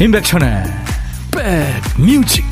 [0.00, 0.62] 임백천의
[1.96, 2.44] 백뮤직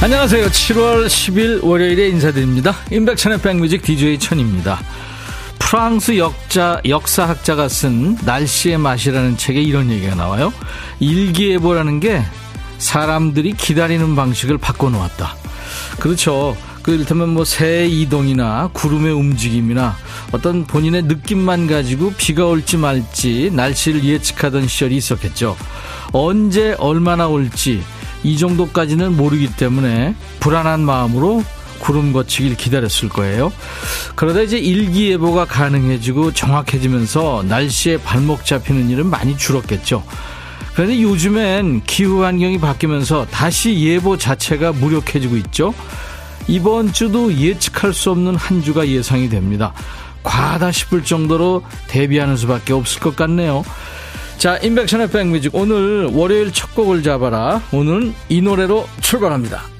[0.00, 0.46] 안녕하세요.
[0.46, 2.74] 7월 10일 월요일에 인사드립니다.
[2.90, 4.80] 임백천의 백뮤직 DJ 천입니다.
[5.68, 10.50] 프랑스 역자, 역사학자가 쓴 날씨의 맛이라는 책에 이런 얘기가 나와요.
[10.98, 12.22] 일기예보라는 게
[12.78, 15.36] 사람들이 기다리는 방식을 바꿔놓았다.
[16.00, 16.56] 그렇죠.
[16.82, 19.94] 그 이를테면 뭐 새 이동이나 구름의 움직임이나
[20.32, 25.54] 어떤 본인의 느낌만 가지고 비가 올지 말지 날씨를 예측하던 시절이 있었겠죠.
[26.12, 27.82] 언제 얼마나 올지
[28.22, 31.44] 이 정도까지는 모르기 때문에 불안한 마음으로
[31.78, 33.52] 구름 거치길 기다렸을 거예요.
[34.14, 40.04] 그러다 이제 일기예보가 가능해지고 정확해지면서 날씨에 발목 잡히는 일은 많이 줄었겠죠.
[40.74, 45.74] 그런데 요즘엔 기후 환경이 바뀌면서 다시 예보 자체가 무력해지고 있죠.
[46.46, 49.72] 이번 주도 예측할 수 없는 한 주가 예상이 됩니다.
[50.22, 53.64] 과하다 싶을 정도로 대비하는 수밖에 없을 것 같네요.
[54.38, 55.54] 자, 인백션의 백뮤직.
[55.54, 57.60] 오늘 월요일 첫 곡을 잡아라.
[57.72, 59.77] 오늘은 이 노래로 출발합니다.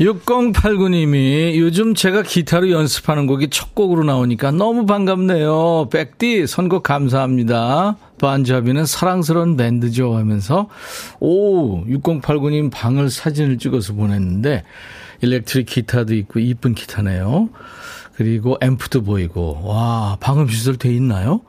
[0.00, 5.88] 6089님이 요즘 제가 기타로 연습하는 곡이 첫 곡으로 나오니까 너무 반갑네요.
[5.92, 7.98] 백디 선곡 감사합니다.
[8.18, 10.68] 반자비는 사랑스러운 밴드죠 하면서
[11.20, 14.64] 오 6089님 방을 사진을 찍어서 보냈는데
[15.20, 17.50] 일렉트릭 기타도 있고 이쁜 기타네요.
[18.14, 21.42] 그리고 앰프도 보이고 와 방음 시설 돼 있나요?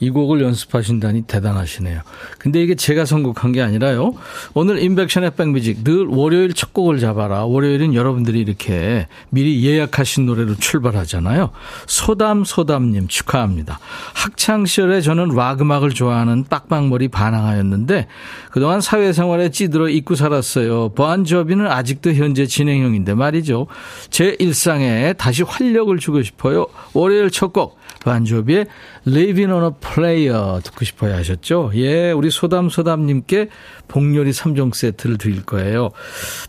[0.00, 2.00] 이 곡을 연습하신다니 대단하시네요.
[2.38, 4.14] 근데 이게 제가 선곡한 게 아니라요.
[4.54, 7.44] 오늘 인백션의 백뮤직 늘 월요일 첫 곡을 잡아라.
[7.44, 11.50] 월요일은 여러분들이 이렇게 미리 예약하신 노래로 출발하잖아요.
[11.86, 13.78] 소담소담님 축하합니다.
[14.14, 18.06] 학창시절에 저는 락 음악을 좋아하는 빡빡머리 반항하였는데
[18.52, 20.90] 그동안 사회생활에 찌들어 잊고 살았어요.
[20.90, 23.66] 보안조비는 아직도 현재 진행형인데 말이죠.
[24.10, 26.66] 제 일상에 다시 활력을 주고 싶어요.
[26.92, 27.78] 월요일 첫 곡.
[28.04, 28.66] 반조비의
[29.06, 31.70] Living on a Player 듣고 싶어요 하셨죠?
[31.76, 33.48] 예, 우리 소담소담님께
[33.88, 35.90] 복요리 3종 세트를 드릴 거예요.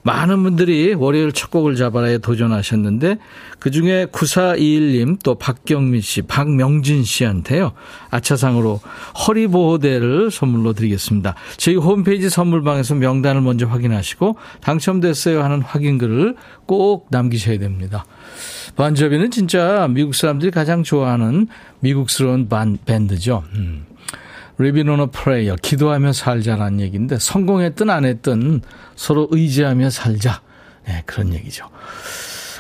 [0.04, 3.18] 많은 분들이 월요일 첫 곡을 잡아라에 도전하셨는데
[3.60, 7.74] 그 중에 9421님 또 박경민 씨, 박명진 씨한테요.
[8.10, 8.82] 아차상으로
[9.28, 11.36] 허리보호대를 선물로 드리겠습니다.
[11.58, 16.36] 저희 홈페이지 선물방에서 명단을 먼저 확인하시고 당첨됐어요 하는 확인글을
[16.66, 18.06] 꼭 남기셔야 됩니다.
[18.76, 21.48] 반저비는 진짜 미국 사람들이 가장 좋아하는
[21.80, 23.44] 미국스러운 반, 밴드죠.
[23.56, 23.86] 음.
[24.60, 28.62] Living on a Prayer, 기도하며 살자라는 얘기인데 성공했든 안 했든
[28.96, 30.42] 서로 의지하며 살자.
[30.88, 31.70] 네, 그런 얘기죠.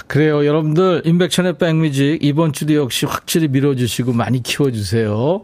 [0.07, 0.45] 그래요.
[0.45, 5.43] 여러분들 인백천의 백뮤직 이번 주도 역시 확실히 밀어주시고 많이 키워주세요.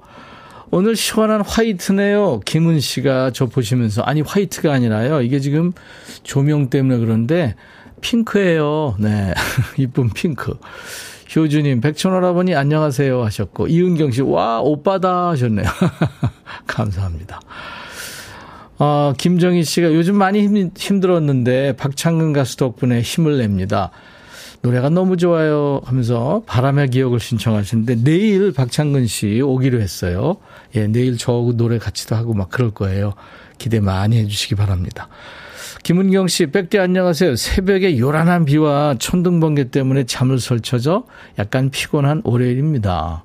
[0.72, 2.42] 오늘 시원한 화이트네요.
[2.46, 5.22] 김은 씨가 저 보시면서 아니 화이트가 아니라요.
[5.22, 5.72] 이게 지금
[6.24, 7.56] 조명 때문에 그런데
[8.02, 8.96] 핑크예요.
[9.00, 9.34] 네.
[9.78, 10.54] 이쁜 핑크.
[11.36, 15.68] 효주님, 백천오라버니 안녕하세요 하셨고, 이은경 씨, 와, 오빠다 하셨네요.
[16.66, 17.40] 감사합니다.
[18.80, 23.92] 어, 김정희 씨가 요즘 많이 힘, 힘들었는데, 박창근 가수 덕분에 힘을 냅니다.
[24.62, 30.38] 노래가 너무 좋아요 하면서 바람의 기억을 신청하시는데, 내일 박창근 씨 오기로 했어요.
[30.76, 33.14] 예, 내일 저하고 노래 같이도 하고 막 그럴 거예요.
[33.60, 35.10] 기대 많이 해주시기 바랍니다.
[35.84, 37.36] 김은경 씨, 백대 안녕하세요.
[37.36, 41.06] 새벽에 요란한 비와 천둥번개 때문에 잠을 설쳐져
[41.38, 43.24] 약간 피곤한 월요일입니다.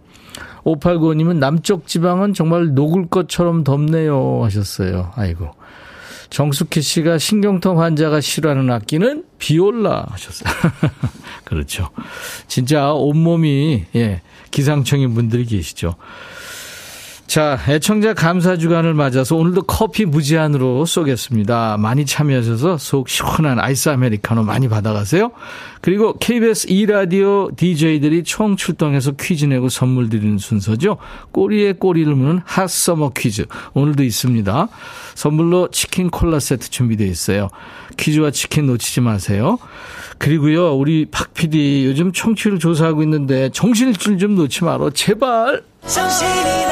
[0.64, 5.12] 5895님은 남쪽 지방은 정말 녹을 것처럼 덥네요 하셨어요.
[5.14, 5.50] 아이고.
[6.30, 10.52] 정숙희 씨가 신경통 환자가 싫어하는 악기는 비올라 하셨어요.
[11.44, 11.90] 그렇죠.
[12.48, 15.94] 진짜 온몸이, 예, 기상청인 분들이 계시죠.
[17.34, 21.78] 자, 애청자 감사 주간을 맞아서 오늘도 커피 무제한으로 쏘겠습니다.
[21.78, 25.32] 많이 참여하셔서 속 시원한 아이스 아메리카노 많이 받아가세요.
[25.80, 30.98] 그리고 KBS 2라디오 DJ들이 총 출동해서 퀴즈 내고 선물 드리는 순서죠.
[31.32, 33.46] 꼬리에 꼬리를 무는 핫서머 퀴즈.
[33.72, 34.68] 오늘도 있습니다.
[35.16, 37.48] 선물로 치킨 콜라 세트 준비되어 있어요.
[37.96, 39.58] 퀴즈와 치킨 놓치지 마세요.
[40.18, 44.90] 그리고요, 우리 박 PD 요즘 청취를 조사하고 있는데 정신줄 좀 놓지 마라.
[44.94, 45.64] 제발!
[45.84, 46.64] 정신이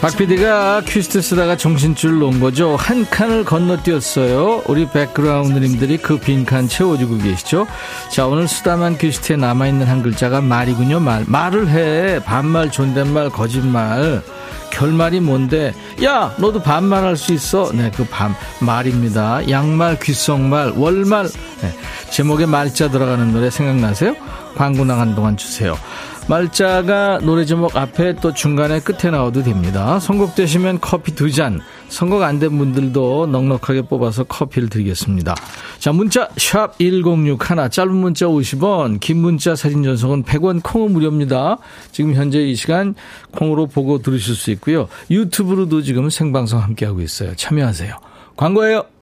[0.00, 2.76] 박 PD가 퀴즈 쓰다가 정신줄 놓은 거죠.
[2.76, 4.62] 한 칸을 건너뛰었어요.
[4.66, 7.66] 우리 백그라운드님들이 그 빈칸 채워주고 계시죠.
[8.10, 11.00] 자, 오늘 수다만 퀴즈트에 남아있는 한 글자가 말이군요.
[11.00, 11.24] 말.
[11.26, 12.22] 말을 해.
[12.22, 14.22] 반말, 존댓말, 거짓말.
[14.70, 15.74] 결말이 뭔데?
[16.04, 17.70] 야, 너도 반말할 수 있어?
[17.72, 19.48] 네, 그 반, 말입니다.
[19.48, 21.28] 양말, 귓속말, 월말.
[21.62, 21.74] 네,
[22.10, 24.14] 제목에 말자 들어가는 노래 생각나세요?
[24.56, 25.76] 광고 나간 동안 주세요.
[26.28, 30.00] 말자가 노래 제목 앞에 또 중간에 끝에 나와도 됩니다.
[30.00, 35.36] 선곡되시면 커피 두 잔, 선곡 안 된 분들도 넉넉하게 뽑아서 커피를 드리겠습니다.
[35.78, 41.58] 자, 문자 샵 1061, 짧은 문자 50원, 긴 문자 사진 전송은 100원, 콩은 무료입니다.
[41.92, 42.96] 지금 현재 이 시간
[43.30, 44.88] 콩으로 보고 들으실 수 있고요.
[45.10, 47.36] 유튜브로도 지금 생방송 함께하고 있어요.
[47.36, 47.96] 참여하세요.
[48.36, 48.95] 광고예요.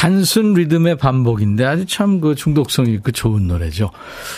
[0.00, 3.90] 단순 리듬의 반복인데 아주 참 그 중독성이 있고 좋은 노래죠.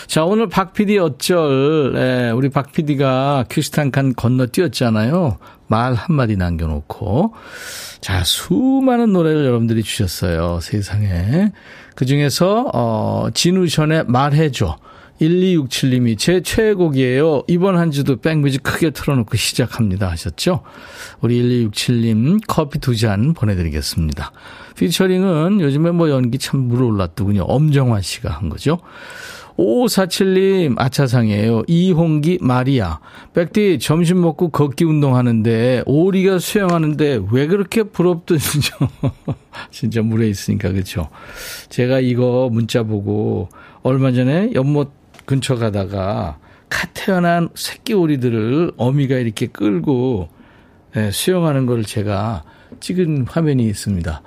[0.09, 5.39] 자, 오늘 박 PD 어쩔, 예, 우리 박 PD가 퀴스트 한칸 건너 뛰었잖아요.
[5.69, 7.35] 말 한마디 남겨놓고.
[8.01, 10.59] 자, 수많은 노래를 여러분들이 주셨어요.
[10.61, 11.53] 세상에.
[11.95, 14.77] 그 중에서, 어, 진우션의 말해줘.
[15.23, 17.45] 1267님이 제 최애곡이에요.
[17.47, 20.63] 이번 한 주도 백뮤직 크게 틀어놓고 시작합니다 하셨죠?
[21.21, 24.33] 우리 1267님 커피 두 잔 보내드리겠습니다.
[24.77, 27.43] 피처링은 요즘에 뭐 연기 참 물올랐더군요.
[27.43, 28.79] 엄정화 씨가 한 거죠.
[29.57, 31.65] 5547님, 아차상이에요.
[31.67, 33.01] 이홍기, 마리아.
[33.35, 38.77] 백디, 점심 먹고 걷기 운동하는데, 오리가 수영하는데, 왜 그렇게 부럽던지죠?
[39.71, 41.09] 진짜 물에 있으니까, 그쵸?
[41.69, 43.51] 제가 이거 문자 보고,
[43.83, 46.39] 얼마 전에 연못 근처 가다가,
[46.69, 50.29] 갓 태어난 새끼 오리들을 어미가 이렇게 끌고,
[50.97, 52.45] 예, 수영하는 걸 제가
[52.81, 54.23] 찍은 화면이 있습니다.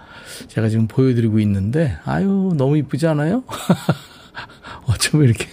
[0.47, 3.43] 제가 지금 보여드리고 있는데, 아유, 너무 이쁘지 않아요?
[4.87, 5.47] 어쩜 이렇게,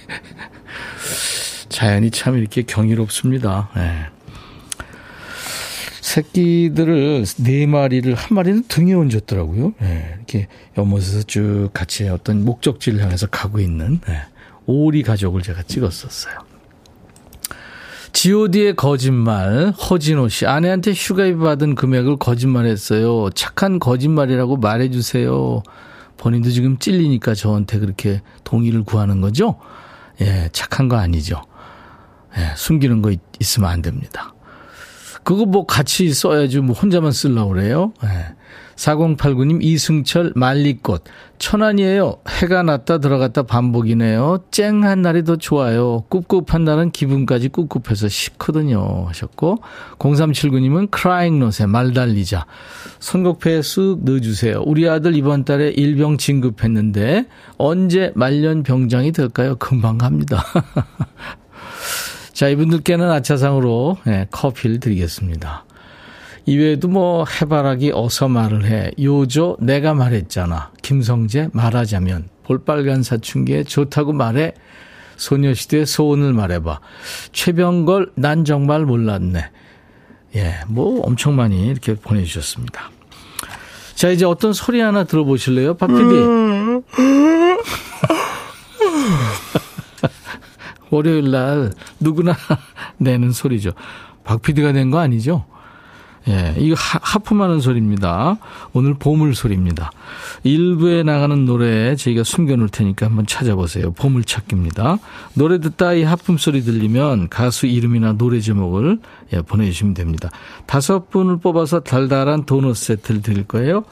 [1.68, 3.70] 자연이 참 이렇게 경이롭습니다.
[3.76, 4.06] 네.
[6.12, 9.72] 새끼들을 네 마리를 한 마리는 등에 얹었더라고요.
[9.80, 10.14] 네.
[10.16, 14.20] 이렇게 연못에서 쭉 같이 어떤 목적지를 향해서 가고 있는 네.
[14.66, 16.52] 오리 가족을 제가 찍었었어요.
[18.12, 20.46] god의 거짓말, 허진호 씨.
[20.46, 23.30] 아내한테 휴가비 받은 금액을 거짓말했어요.
[23.30, 25.62] 착한 거짓말이라고 말해주세요.
[26.18, 29.58] 본인도 지금 찔리니까 저한테 그렇게 동의를 구하는 거죠?
[30.20, 31.42] 예, 착한 거 아니죠.
[32.36, 34.34] 예, 숨기는 거 있, 있으면 안 됩니다.
[35.24, 37.92] 그거 뭐 같이 써야지 뭐 혼자만 쓰려고 그래요?
[38.04, 38.34] 예.
[38.76, 41.04] 4089님 이승철 말리꽃
[41.38, 42.18] 천안이에요.
[42.28, 44.44] 해가 났다 들어갔다 반복이네요.
[44.52, 46.04] 쨍한 날이 더 좋아요.
[46.08, 49.58] 꿉꿉한 날은 기분까지 꿉꿉해서 싫거든요 하셨고
[49.98, 52.46] 0379님은 크라잉 노새 말 달리자
[53.00, 54.62] 선곡표에 쓱 넣어주세요.
[54.64, 57.26] 우리 아들 이번 달에 일병 진급했는데
[57.58, 59.56] 언제 말년 병장이 될까요?
[59.56, 60.44] 금방 갑니다.
[62.32, 65.64] 자 이분들께는 아차상으로 네, 커피를 드리겠습니다.
[66.44, 68.90] 이외에도 뭐 해바라기 어서 말을 해.
[69.00, 70.72] 요조 내가 말했잖아.
[70.82, 74.52] 김성재 말하자면 볼빨간 사춘기에 좋다고 말해.
[75.16, 76.80] 소녀시대의 소원을 말해봐.
[77.32, 79.44] 최병걸 난 정말 몰랐네.
[80.34, 82.90] 예, 뭐 엄청 많이 이렇게 보내주셨습니다.
[83.94, 86.02] 자 이제 어떤 소리 하나 들어보실래요, 박 PD?
[90.90, 91.70] 월요일 날
[92.00, 92.36] 누구나
[92.98, 93.72] 내는 소리죠.
[94.24, 95.44] 박 PD가 낸 거 아니죠?
[96.28, 98.36] 예, 이거 하, 하품하는 소리입니다.
[98.72, 99.90] 오늘 보물 소리입니다.
[100.44, 103.92] 일부에 나가는 노래 저희가 숨겨놓을 테니까 한번 찾아보세요.
[103.92, 104.98] 보물 찾기입니다.
[105.34, 109.00] 노래 듣다 이 하품 소리 들리면 가수 이름이나 노래 제목을
[109.32, 110.30] 예, 보내주시면 됩니다.
[110.66, 113.84] 다섯 분을 뽑아서 달달한 도넛 세트를 드릴 거예요.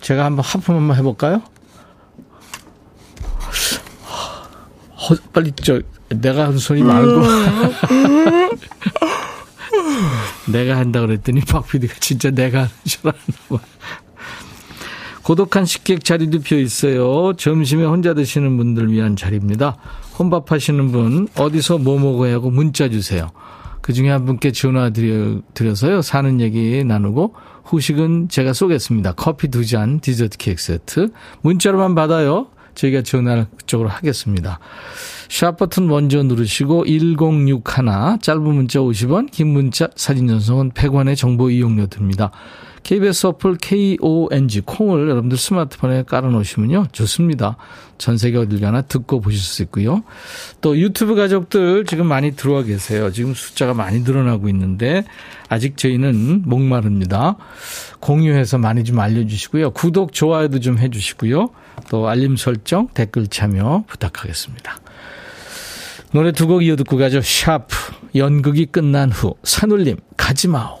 [0.00, 1.42] 제가 한번 하품 한번 해볼까요?
[4.96, 7.22] 허, 빨리 저 내가 하는 소리 말고
[10.50, 13.60] 내가 한다 그랬더니 박 PD가 진짜 내가 하는 줄 아는 거
[15.22, 17.34] 고독한 식객 자리도 비어 있어요.
[17.34, 19.76] 점심에 혼자 드시는 분들 위한 자리입니다.
[20.18, 23.30] 혼밥 하시는 분 어디서 뭐 먹어야 하고 문자 주세요.
[23.82, 26.02] 그 중에 한 분께 전화 드려, 드려서요.
[26.02, 29.12] 사는 얘기 나누고 후식은 제가 쏘겠습니다.
[29.12, 31.10] 커피 두 잔, 디저트 케이크 세트.
[31.42, 32.48] 문자로만 받아요.
[32.74, 34.58] 저희가 전화 그쪽으로 하겠습니다.
[35.28, 41.86] 샵 버튼 먼저 누르시고 1061 짧은 문자 50원 긴 문자 사진 전송은 100원의 정보 이용료
[41.86, 42.30] 듭니다.
[42.82, 46.86] KBS 어플 KONG 콩을 여러분들 스마트폰에 깔아놓으시면요.
[46.92, 47.56] 좋습니다.
[47.98, 50.02] 전 세계 어딜 가나 듣고 보실 수 있고요.
[50.62, 53.12] 또 유튜브 가족들 지금 많이 들어와 계세요.
[53.12, 55.04] 지금 숫자가 많이 늘어나고 있는데
[55.50, 57.36] 아직 저희는 목마릅니다.
[58.00, 59.72] 공유해서 많이 좀 알려주시고요.
[59.72, 61.50] 구독, 좋아요도 좀 해주시고요.
[61.90, 64.78] 또 알림 설정, 댓글 참여 부탁하겠습니다.
[66.12, 67.20] 노래 두 곡 이어 듣고 가죠.
[67.22, 67.76] 샤프
[68.14, 70.80] 연극이 끝난 후 산울림 가지마오.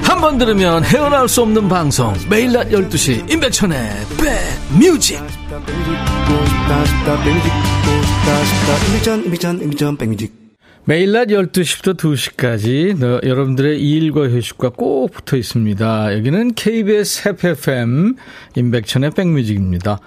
[0.11, 5.21] 한 번 들으면 헤어나올 수 없는 방송 매일 낮 12시 임백천의 백뮤직
[10.83, 16.17] 매일 낮 12시부터 2시까지 너, 여러분들의 일과 휴식과 꼭 붙어 있습니다.
[16.17, 18.15] 여기는 KBS FFM
[18.57, 19.99] 임백천의 백뮤직입니다.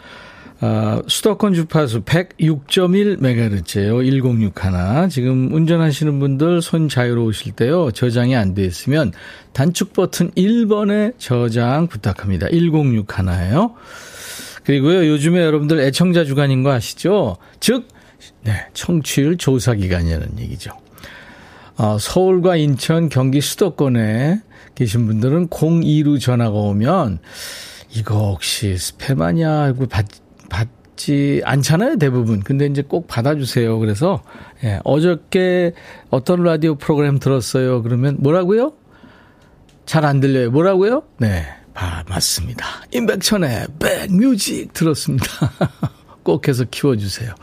[0.60, 4.04] 아, 수도권 주파수 106.1MHz예요.
[4.04, 5.08] 1061.
[5.10, 7.90] 지금 운전하시는 분들 손 자유로우실 때요.
[7.90, 9.12] 저장이 안 돼 있으면
[9.52, 12.46] 단축 버튼 1번에 저장 부탁합니다.
[12.48, 13.72] 1061예요.
[14.64, 15.06] 그리고요.
[15.08, 17.36] 요즘에 여러분들 애청자 주간인 거 아시죠?
[17.60, 17.88] 즉
[18.42, 20.70] 네, 청취율 조사 기간이라는 얘기죠.
[21.76, 24.40] 어, 서울과 인천, 경기 수도권에
[24.74, 27.18] 계신 분들은 02로 전화가 오면
[27.96, 30.06] 이거 혹시 스팸 아니야 하고 받,
[30.94, 32.40] 받지 않잖아요, 대부분.
[32.40, 33.78] 근데 이제 꼭 받아주세요.
[33.78, 34.22] 그래서,
[34.62, 35.72] 예, 어저께
[36.10, 37.82] 어떤 라디오 프로그램 들었어요.
[37.82, 38.72] 그러면 뭐라고요?
[39.86, 40.50] 잘 안 들려요.
[40.50, 41.02] 뭐라고요?
[41.18, 41.44] 네.
[41.74, 42.64] 아, 맞습니다.
[42.92, 45.26] 임백천의 백뮤직 들었습니다.
[46.22, 47.34] 꼭 해서 키워주세요.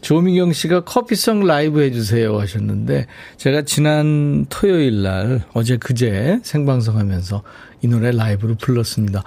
[0.00, 3.06] 조미경 씨가 커피송 라이브 해주세요 하셨는데,
[3.36, 7.42] 제가 지난 토요일 날, 어제 그제 생방송 하면서
[7.82, 9.24] 이 노래 라이브로 불렀습니다.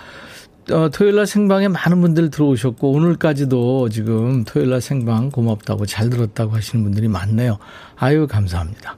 [0.70, 6.56] 어, 토요일 날 생방에 많은 분들 들어오셨고, 오늘까지도 지금 토요일 날 생방 고맙다고 잘 들었다고
[6.56, 7.58] 하시는 분들이 많네요.
[7.96, 8.98] 아유, 감사합니다.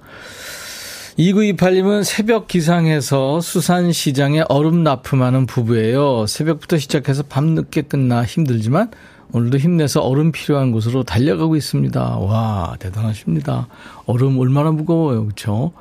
[1.18, 6.26] 2928님은 새벽 기상해서 수산시장에 얼음 납품하는 부부예요.
[6.26, 8.90] 새벽부터 시작해서 밤늦게 끝나 힘들지만
[9.32, 12.18] 오늘도 힘내서 얼음 필요한 곳으로 달려가고 있습니다.
[12.18, 13.68] 와, 대단하십니다.
[14.06, 15.24] 얼음 얼마나 무거워요.
[15.26, 15.72] 그렇죠?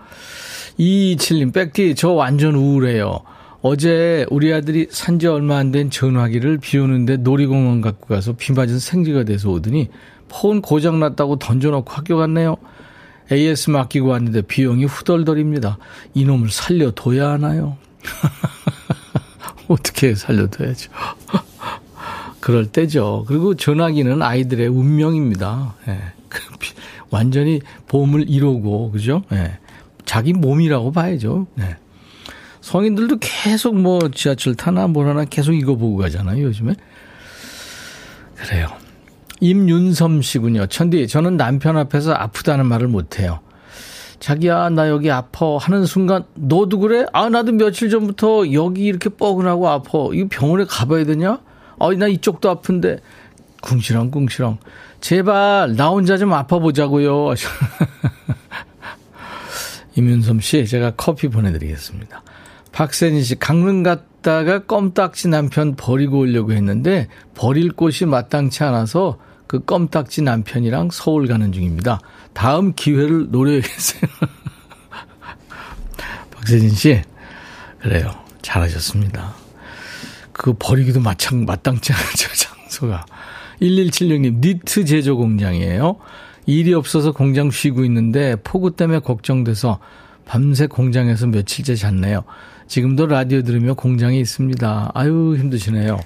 [0.78, 3.20] 227님, 백디, 저 완전 우울해요.
[3.62, 8.52] 어제 우리 아들이 산 지 얼마 안 된 전화기를 비 오는데 놀이공원 갖고 가서 비
[8.52, 9.88] 맞은 생지가 돼서 오더니
[10.28, 12.57] 폰 고장났다고 던져놓고 학교 갔네요.
[13.31, 15.78] AS 맡기고 왔는데 비용이 후덜덜입니다.
[16.14, 17.76] 이놈을 살려둬야 하나요?
[19.69, 20.90] 어떻게 살려둬야죠.
[22.40, 23.25] 그럴 때죠.
[23.28, 25.75] 그리고 전화기는 아이들의 운명입니다.
[25.88, 25.99] 예.
[27.11, 29.23] 완전히 보험을 이루고, 그죠?
[29.33, 29.59] 예.
[30.04, 31.47] 자기 몸이라고 봐야죠.
[31.61, 31.76] 예.
[32.62, 36.75] 성인들도 계속 뭐 지하철 타나 뭐라나 계속 이거 보고 가잖아요, 요즘에.
[38.37, 38.69] 그래요.
[39.40, 40.66] 임윤섬 씨군요.
[40.66, 43.40] 천디, 저는 남편 앞에서 아프다는 말을 못해요.
[44.21, 47.04] 자기야, 나 여기 아파 하는 순간, 너도 그래?
[47.12, 49.99] 아, 나도 며칠 전부터 여기 이렇게 뻐근하고 아파.
[50.12, 51.40] 이거 병원에 가봐야 되냐?
[51.81, 53.00] 아, 나 이쪽도 아픈데.
[53.61, 54.59] 궁시렁, 궁시렁.
[55.00, 57.35] 제발, 나 혼자 좀 아파보자고요.
[59.97, 62.23] 임윤섬 씨, 제가 커피 보내드리겠습니다.
[62.72, 70.22] 박세진 씨, 강릉 갔다가 껌딱지 남편 버리고 오려고 했는데, 버릴 곳이 마땅치 않아서 그 껌딱지
[70.22, 72.00] 남편이랑 서울 가는 중입니다.
[72.32, 74.02] 다음 기회를 노려야겠어요.
[76.34, 77.02] 박세진 씨,
[77.80, 78.10] 그래요.
[78.40, 79.34] 잘하셨습니다.
[80.32, 83.04] 그 버리기도 마창, 마땅치 않죠, 장소가.
[83.60, 85.98] 1176님, 니트 제조 공장이에요.
[86.46, 89.78] 일이 없어서 공장 쉬고 있는데 폭우 때문에 걱정돼서
[90.24, 92.24] 밤새 공장에서 며칠째 잤네요.
[92.66, 94.92] 지금도 라디오 들으며 공장에 있습니다.
[94.95, 96.00] 아유, 힘드시네요.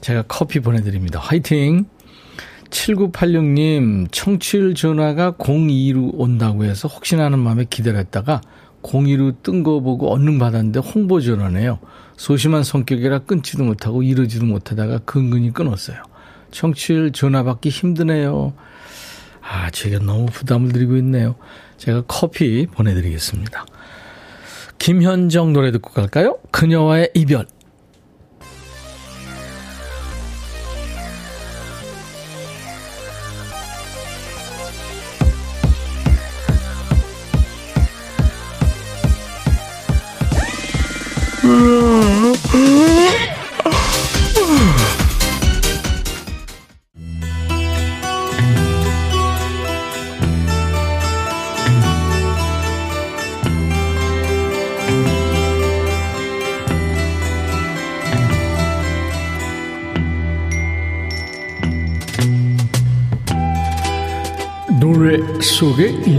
[0.00, 1.20] 제가 커피 보내드립니다.
[1.20, 1.86] 화이팅!
[2.70, 8.40] 7986님, 청취율 전화가 02로 온다고 해서 혹시나 하는 마음에 기다렸다가
[8.82, 11.78] 02로 뜬 거 보고 얼른 받았는데 홍보 전화네요.
[12.16, 15.98] 소심한 성격이라 끊지도 못하고 이러지도 못하다가 근근히 끊었어요.
[16.50, 18.54] 청취율 전화 받기 힘드네요.
[19.40, 21.36] 아, 제가 너무 부담을 드리고 있네요.
[21.76, 23.66] 제가 커피 보내드리겠습니다.
[24.78, 26.38] 김현정 노래 듣고 갈까요?
[26.50, 27.46] 그녀와의 이별.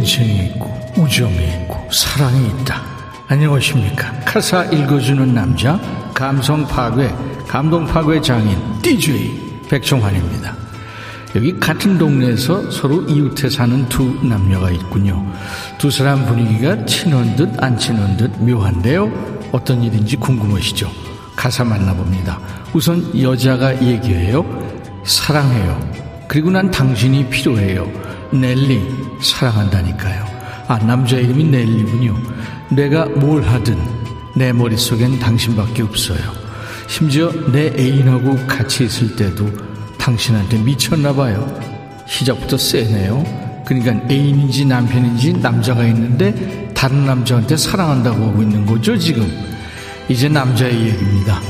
[0.05, 2.79] 인생이 있고 우정이 있고 사랑이 있다.
[3.27, 4.13] 안녕하십니까.
[4.23, 5.79] 카사 읽어주는 남자
[6.13, 7.09] 감성 파괴
[7.47, 10.55] 감동 파괴 장인 DJ 백종환입니다.
[11.35, 15.25] 여기 같은 동네에서 서로 이웃에 사는 두 남녀가 있군요.
[15.79, 19.49] 두 사람 분위기가 친한 듯 안 친한 듯 묘한데요.
[19.51, 20.89] 어떤 일인지 궁금하시죠?
[21.35, 22.39] 가사 만나봅니다.
[22.73, 24.45] 우선 여자가 얘기해요.
[25.03, 25.95] 사랑해요.
[26.27, 28.04] 그리고 난 당신이 필요해요.
[28.31, 28.81] 넬리,
[29.21, 30.25] 사랑한다니까요.
[30.67, 32.17] 아, 남자 이름이 넬리군요.
[32.69, 33.77] 내가 뭘 하든
[34.35, 36.19] 내 머릿속엔 당신밖에 없어요.
[36.87, 39.49] 심지어 내 애인하고 같이 있을 때도
[39.97, 41.59] 당신한테 미쳤나 봐요.
[42.07, 43.63] 시작부터 세네요.
[43.65, 49.27] 그러니까 애인인지 남편인지 남자가 있는데 다른 남자한테 사랑한다고 하고 있는 거죠, 지금.
[50.07, 51.41] 이제 남자의 얘기입니다.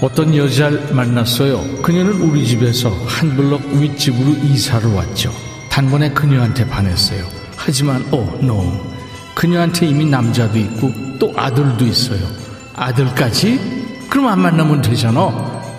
[0.00, 1.82] 어떤 여자를 만났어요.
[1.82, 5.32] 그녀는 우리 집에서 한 블럭 윗집으로 이사를 왔죠.
[5.76, 7.22] 단번에 그녀한테 반했어요.
[7.54, 8.62] 하지만 오, 어, 노.
[8.62, 8.96] No.
[9.34, 12.26] 그녀한테 이미 남자도 있고 또 아들도 있어요.
[12.74, 14.08] 아들까지?
[14.08, 15.30] 그럼 안 만나면 되잖아.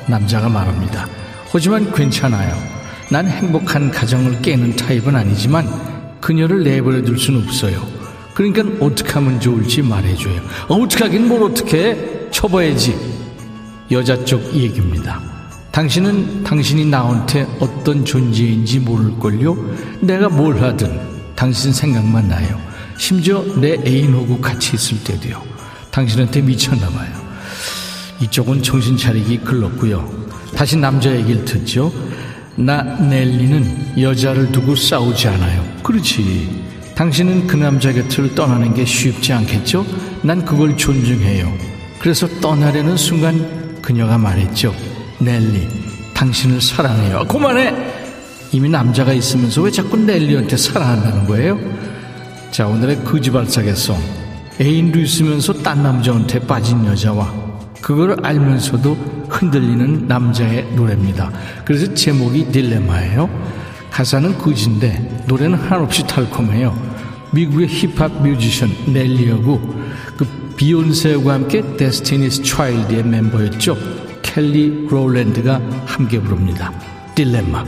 [0.08, 1.08] 남자가 말합니다.
[1.51, 2.56] 하지만 괜찮아요.
[3.10, 5.68] 난 행복한 가정을 깨는 타입은 아니지만
[6.22, 7.84] 그녀를 내버려 둘 수는 없어요.
[8.36, 10.39] 그러니까 어떻게 하면 좋을지 말해줘요.
[10.68, 11.98] 어, 어떻게 하긴 뭘 어떻게 해?
[12.30, 12.96] 쳐봐야지.
[13.89, 15.37] 여자 쪽 얘기입니다.
[15.78, 19.56] 당신은 당신이 나한테 어떤 존재인지 모를걸요?
[20.02, 21.00] 내가 뭘 하든
[21.36, 22.60] 당신 생각만 나요.
[22.98, 25.40] 심지어 내 애인하고 같이 있을 때도요.
[25.92, 27.12] 당신한테 미쳤나봐요.
[28.22, 30.04] 이쪽은 정신 차리기 글렀고요.
[30.56, 31.94] 다시 남자 얘기를 듣죠.
[32.56, 35.63] 나 넬리는 여자를 두고 싸우지 않아요.
[35.84, 36.66] 그렇지.
[36.96, 39.86] 당신은 그 남자 곁을 떠나는 게 쉽지 않겠죠?
[40.24, 41.56] 난 그걸 존중해요.
[42.00, 44.97] 그래서 떠나려는 순간 그녀가 말했죠.
[45.19, 45.67] 넬리,
[46.13, 47.25] 당신을 사랑해요.
[47.27, 47.73] 그만해!
[48.51, 51.60] 이미 남자가 있으면서 왜 자꾸 넬리한테 사랑한다는 거예요?
[52.51, 53.97] 자, 오늘의 거지발사계송.
[54.60, 57.32] 애인도 있으면서 딴 남자한테 빠진 여자와
[57.82, 61.32] 그걸 알면서도 흔들리는 남자의 노래입니다.
[61.63, 63.30] 그래서 제목이 딜레마예요.
[63.91, 66.75] 가사는 거지인데 노래는 한없이 달콤해요.
[67.32, 69.62] 미국의 힙합 뮤지션 넬리하고
[70.17, 70.25] 그
[70.56, 74.07] 비욘세와 함께 데스티니스 차일드의 멤버였죠.
[74.38, 76.71] 켈리 롤랜드가 함께 부릅니다.
[77.15, 77.65] 딜레마.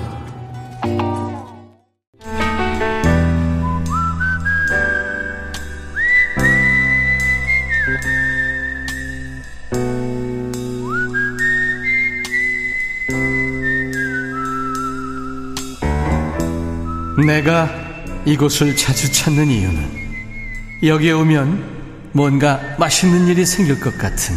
[17.26, 17.68] 내가
[18.26, 19.90] 이곳을 자주 찾는 이유는
[20.84, 24.36] 여기에 오면 뭔가 맛있는 일이 생길 것 같은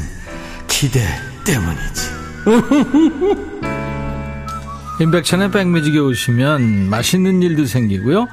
[0.67, 1.07] 기대
[1.45, 2.22] 때문이지.
[5.01, 8.29] 임백천의 백뮤직에 오시면 맛있는 일도 생기고요.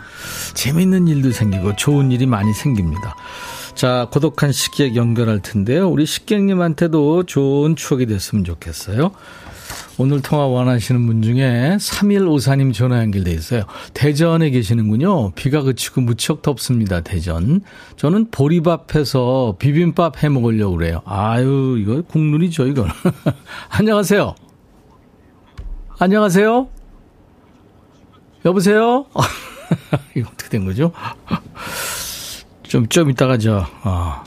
[0.53, 3.15] 재밌는 일도 생기고 좋은 일이 많이 생깁니다.
[3.75, 5.89] 자, 고독한 식객 연결할 텐데요.
[5.89, 9.11] 우리 식객님한테도 좋은 추억이 됐으면 좋겠어요.
[10.01, 13.63] 오늘 통화 원하시는 분 중에 3154님 전화 연결돼 있어요.
[13.93, 15.31] 대전에 계시는군요.
[15.31, 17.01] 비가 그치고 무척 덥습니다.
[17.01, 17.59] 대전.
[17.97, 21.01] 저는 보리밥해서 비빔밥 해 먹으려고 그래요.
[21.03, 22.87] 아유, 이거 국룰이죠, 이거.
[23.67, 24.35] 안녕하세요.
[25.99, 26.69] 안녕하세요.
[28.45, 29.05] 여보세요?
[30.15, 30.93] 이거 어떻게 된 거죠?
[32.63, 34.23] 좀, 좀 이따가 저, 어,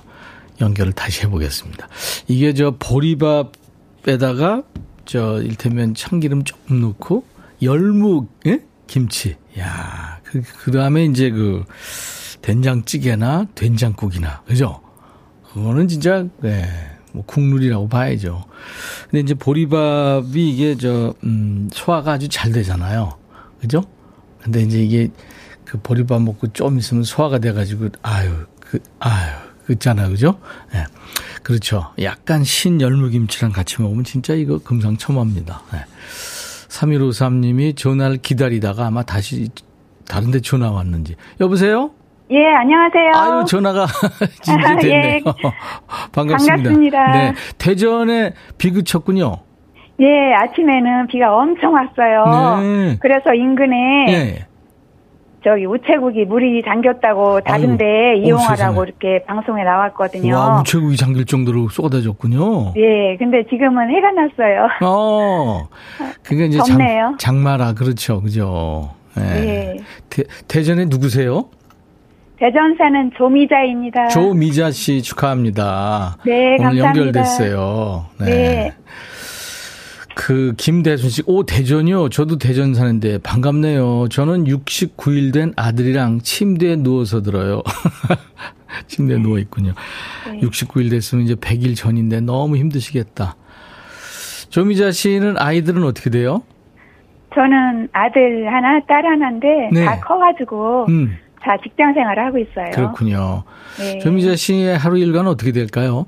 [0.60, 1.88] 연결을 다시 해보겠습니다.
[2.28, 4.64] 이게 저 보리밥에다가
[5.04, 7.24] 저 일테면 참기름 조금 넣고
[7.62, 8.60] 열무 예?
[8.86, 9.36] 김치.
[9.58, 11.64] 야, 그, 그 다음에 이제 그
[12.40, 14.80] 된장찌개나 된장국이나 그죠?
[15.52, 16.66] 그거는 진짜 네,
[17.12, 18.44] 뭐 국룰이라고 봐야죠.
[19.04, 23.18] 근데 이제 보리밥이 이게 저 음, 소화가 아주 잘 되잖아요.
[23.60, 23.84] 그죠?
[24.42, 25.08] 근데 이제 이게
[25.64, 29.32] 그 보리밥 먹고 좀 있으면 소화가 돼 가지고 아유 그 아유
[29.66, 30.38] 그잖아요, 그죠?
[30.74, 30.84] 예.
[31.42, 31.44] 네.
[31.44, 31.86] 그렇죠.
[32.00, 35.60] 약간 신 열무김치랑 같이 먹으면 진짜 이거 금상첨화입니다.
[35.72, 35.78] 네.
[36.68, 39.48] 3153님이 전화를 기다리다가 아마 다시
[40.08, 41.16] 다른 데 전화 왔는지.
[41.40, 41.90] 여보세요?
[42.30, 43.10] 예, 안녕하세요.
[43.14, 43.86] 아유, 전화가
[44.40, 44.94] 이제 됐네요.
[44.94, 45.20] 예,
[46.12, 46.56] 반갑습니다.
[46.56, 47.12] 반갑습니다.
[47.12, 47.34] 네.
[47.58, 49.36] 대전에 비 그쳤군요.
[50.00, 52.60] 예, 아침에는 비가 엄청 왔어요.
[52.62, 52.96] 네.
[53.00, 53.76] 그래서 인근에
[54.08, 54.46] 예.
[55.44, 60.34] 저기 우체국이 물이 잠겼다고 다른데 아유, 이용하라고 어, 이렇게 방송에 나왔거든요.
[60.34, 62.74] 와, 우체국이 잠길 정도로 쏟아졌군요.
[62.76, 64.68] 예, 근데 지금은 해가 났어요.
[64.82, 65.68] 어,
[66.22, 68.90] 그게 이제 장, 장마라 그렇죠, 그죠.
[69.18, 69.22] 예.
[69.22, 69.76] 예.
[70.08, 71.46] 대, 대전에 누구세요?
[72.38, 74.08] 대전 사는 조미자입니다.
[74.08, 76.16] 조미자 씨 축하합니다.
[76.26, 76.88] 네, 오늘 감사합니다.
[76.88, 78.06] 연결됐어요.
[78.20, 78.26] 네.
[78.26, 78.72] 네.
[80.14, 82.10] 그 김대순 씨, 오 대전이요.
[82.10, 84.08] 저도 대전 사는데 반갑네요.
[84.10, 87.62] 저는 69일 된 아들이랑 침대에 누워서 들어요.
[88.88, 89.72] 침대에 누워 있군요.
[90.30, 90.40] 네.
[90.40, 93.36] 69일 됐으면 이제 100일 전인데 너무 힘드시겠다.
[94.48, 96.42] 조미자 씨는 아이들은 어떻게 돼요?
[97.34, 99.84] 저는 아들 하나, 딸 하나인데 네.
[99.84, 101.16] 다 커가지고 음.
[101.40, 102.70] 다 직장 생활을 하고 있어요.
[102.72, 103.44] 그렇군요.
[103.78, 103.98] 네.
[103.98, 106.06] 조미자 씨의 하루 일과는 어떻게 될까요?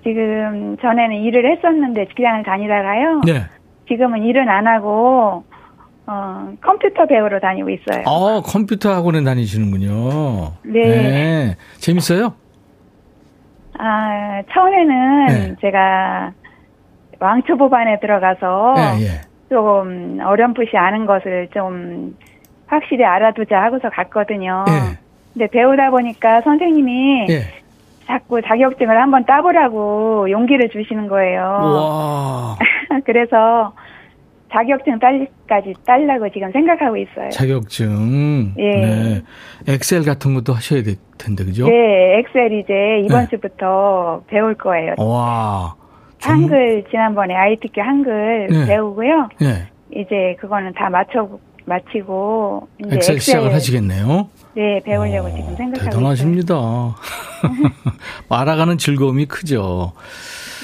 [0.00, 3.20] 아, 지금 전에는 일을 했었는데 직장을 다니다가요.
[3.26, 3.42] 네.
[3.88, 5.44] 지금은 일은 안 하고
[6.06, 8.02] 어, 컴퓨터 배우러 다니고 있어요.
[8.06, 10.52] 아, 컴퓨터 학원에 다니시는군요.
[10.64, 10.80] 네.
[10.82, 11.56] 네.
[11.78, 12.34] 재밌어요?
[13.78, 15.54] 아, 처음에는 네.
[15.60, 16.32] 제가
[17.18, 19.20] 왕초보반에 들어가서 네, 예.
[19.48, 22.16] 좀 어렴풋이 아는 것을 좀
[22.66, 24.64] 확실히 알아두자 하고서 갔거든요.
[24.68, 24.98] 예.
[25.32, 27.59] 근데 배우다 보니까 선생님이 예.
[28.10, 31.40] 자꾸 자격증을 한번 따보라고 용기를 주시는 거예요.
[31.42, 32.58] 와.
[33.06, 33.72] 그래서
[34.52, 37.28] 자격증 딸까지 딸라고 지금 생각하고 있어요.
[37.30, 38.54] 자격증.
[38.58, 38.70] 예.
[38.70, 39.22] 네.
[39.68, 41.68] 엑셀 같은 것도 하셔야 될 텐데, 그죠?
[41.68, 43.28] 네, 엑셀 이제 이번 네.
[43.30, 44.94] 주부터 배울 거예요.
[44.98, 45.74] 와.
[46.20, 48.66] 한글 지난번에 ITQ 한글 네.
[48.66, 49.28] 배우고요.
[49.40, 49.68] 네.
[49.94, 51.28] 이제 그거는 다 맞춰
[51.64, 54.28] 마치고 이제 엑셀, 엑셀 시작을 하시겠네요.
[54.54, 56.54] 네, 배우려고 오, 지금 생각하고 대단하십니다.
[58.28, 59.92] 말아가는 즐거움이 크죠.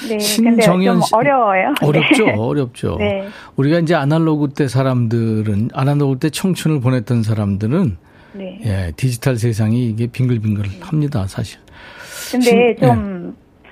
[0.09, 1.73] 네, 신정현 씨 어려워요.
[1.81, 2.35] 어렵죠, 네.
[2.37, 2.97] 어렵죠.
[2.99, 3.27] 네.
[3.55, 7.97] 우리가 이제 아날로그 때 사람들은 아날로그 때 청춘을 보냈던 사람들은
[8.33, 8.59] 네.
[8.65, 11.59] 예, 디지털 세상이 이게 빙글빙글 합니다, 사실.
[12.31, 13.69] 근데 신, 좀 예.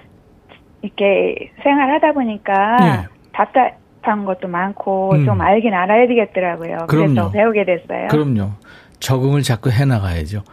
[0.81, 3.07] 이렇게 생활하다 보니까 예.
[3.33, 5.25] 답답 한 것도 많고 음.
[5.25, 6.85] 좀 알긴 알아야 되겠더라고요.
[6.87, 7.13] 그럼요.
[7.13, 8.07] 그래서 배우게 됐어요.
[8.09, 8.51] 그럼요.
[8.99, 10.43] 적응을 자꾸 해 나가야죠.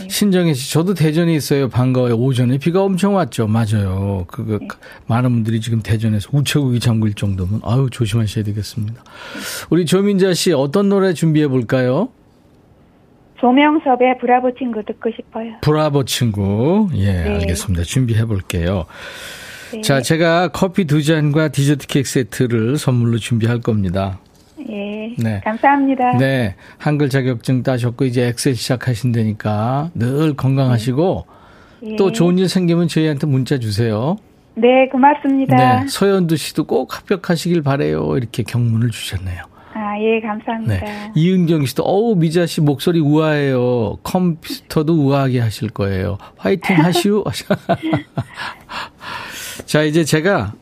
[0.00, 0.08] 네.
[0.08, 1.68] 신정혜 씨, 저도 대전에 있어요.
[1.68, 2.14] 반가워요.
[2.16, 3.46] 오전에 비가 엄청 왔죠.
[3.46, 4.24] 맞아요.
[4.28, 4.68] 그거 네.
[5.06, 9.02] 많은 분들이 지금 대전에서 우체국이 잠글 정도면 아유 조심하셔야 되겠습니다.
[9.70, 12.08] 우리 조민자 씨 어떤 노래 준비해 볼까요?
[13.40, 15.54] 조명섭의 브라보 친구 듣고 싶어요.
[15.62, 16.88] 브라보 친구.
[16.94, 17.28] 예, 네.
[17.40, 17.82] 알겠습니다.
[17.82, 18.86] 준비해 볼게요.
[19.72, 19.80] 네.
[19.80, 24.20] 자, 제가 커피 두 잔과 디저트 케이크 세트를 선물로 준비할 겁니다.
[24.70, 25.14] 예.
[25.18, 25.40] 네.
[25.44, 26.16] 감사합니다.
[26.18, 26.54] 네.
[26.78, 31.26] 한글 자격증 따셨고 이제 엑셀 시작하신다니까 늘 건강하시고
[31.82, 31.96] 네.
[31.96, 34.16] 또 좋은 일 생기면 저희한테 문자 주세요.
[34.54, 35.80] 네, 고맙습니다.
[35.80, 35.86] 네.
[35.88, 38.16] 서현두 씨도 꼭 합격하시길 바래요.
[38.16, 39.44] 이렇게 경문을 주셨네요.
[39.74, 40.84] 아, 예, 감사합니다.
[40.84, 41.12] 네.
[41.14, 43.96] 이은경 씨도, 어우, 미자 씨 목소리 우아해요.
[44.02, 46.18] 컴퓨터도 우아하게 하실 거예요.
[46.36, 47.24] 화이팅 하시오.
[49.64, 50.52] 자, 이제 제가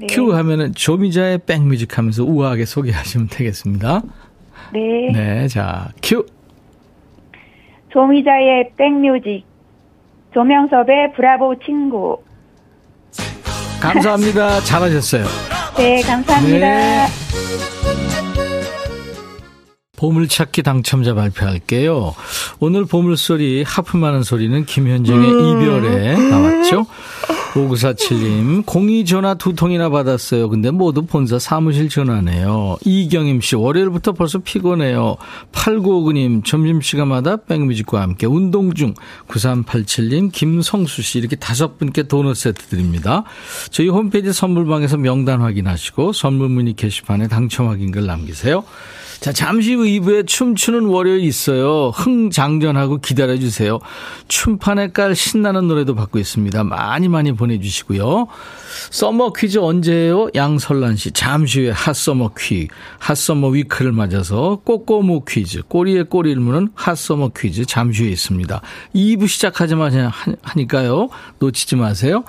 [0.00, 0.06] 네.
[0.08, 4.02] 큐 하면은 조미자의 백뮤직 하면서 우아하게 소개하시면 되겠습니다.
[4.72, 5.10] 네.
[5.12, 6.24] 네, 자, 큐.
[7.92, 9.44] 조미자의 백뮤직.
[10.34, 12.22] 조명섭의 브라보 친구.
[13.80, 14.60] 감사합니다.
[14.60, 15.24] 잘하셨어요.
[15.76, 16.58] 네, 감사합니다.
[16.58, 17.06] 네.
[19.98, 22.14] 보물찾기 당첨자 발표할게요.
[22.60, 25.60] 오늘 보물소리 하품하는 소리는 김현정의 음.
[25.62, 26.86] 이별에 나왔죠.
[27.54, 30.48] 5947님, 공이 전화 두 통이나 받았어요.
[30.50, 32.76] 근데 모두 본사 사무실 전화네요.
[32.84, 35.16] 이경임 씨, 월요일부터 벌써 피곤해요.
[35.50, 38.94] 8959님, 점심시간마다 백뮤직과 함께 운동 중.
[39.26, 43.24] 9387님, 김성수 씨, 이렇게 다섯 분께 도넛 세트 드립니다.
[43.70, 48.62] 저희 홈페이지 선물방에서 명단 확인하시고 선물 문의 게시판에 당첨 확인글 남기세요.
[49.20, 51.90] 자, 잠시 후 2부에 춤추는 월요일 있어요.
[51.90, 53.80] 흥장전하고 기다려주세요.
[54.28, 56.62] 춤판에 깔 신나는 노래도 받고 있습니다.
[56.62, 58.28] 많이 많이 보내주시고요.
[58.90, 60.28] summer 퀴즈 언제예요?
[60.36, 61.10] 양설란 씨.
[61.10, 62.68] 잠시 후에 hot summer 퀴,
[63.00, 68.60] hot summer week를 맞아서 꼬꼬무 퀴즈, 꼬리에 꼬리를 무는 hot summer 퀴즈 잠시 후에 있습니다.
[68.94, 71.08] 2부 시작하자마자 하니까요.
[71.40, 72.22] 놓치지 마세요.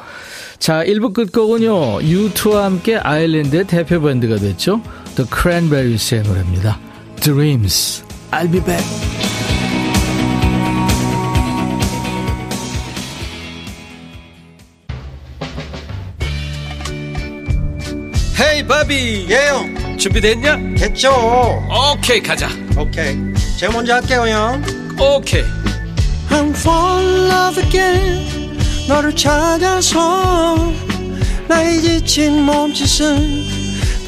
[0.57, 1.99] 자, 1부 끝곡은요.
[1.99, 4.81] U2와 함께 아일랜드의 대표 밴드가 됐죠.
[5.19, 6.79] The Cranberries의 노래입니다.
[7.19, 8.05] Dreams.
[8.31, 8.85] I'll be back.
[18.39, 20.57] 헤이 바비 예영 준비됐냐?
[20.77, 21.11] 됐죠
[21.69, 23.17] 오케이 가자 오케이
[23.57, 24.63] 제가 먼저 할게요 형
[24.97, 25.43] 오케이
[26.29, 30.55] I'm fall in love again 너를 찾아서
[31.49, 33.58] 나의 지친 몸짓은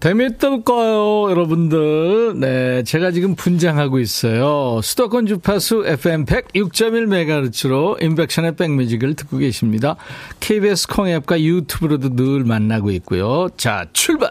[0.00, 2.38] 재밌을까요, 여러분들?
[2.38, 4.80] 네, 제가 지금 분장하고 있어요.
[4.80, 9.96] 수도권 주파수 FM 106.1MHz로 인백션의 백뮤직을 듣고 계십니다.
[10.38, 13.48] KBS 콩 앱과 유튜브로도 늘 만나고 있고요.
[13.56, 14.30] 자, 출발!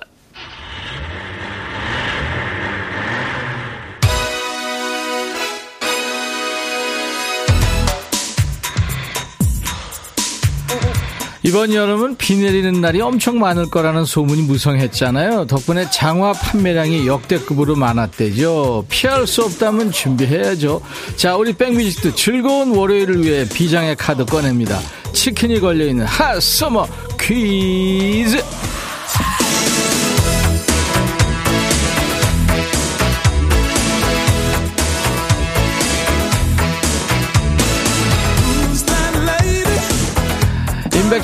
[11.47, 15.47] 이번 여름은 비 내리는 날이 엄청 많을 거라는 소문이 무성했잖아요.
[15.47, 18.85] 덕분에 장화 판매량이 역대급으로 많았대죠.
[18.89, 20.81] 피할 수 없다면 준비해야죠.
[21.15, 24.77] 자, 우리 백뮤직도 즐거운 월요일을 위해 비장의 카드 꺼냅니다.
[25.13, 26.85] 치킨이 걸려있는 hot summer
[27.17, 28.43] 퀴즈!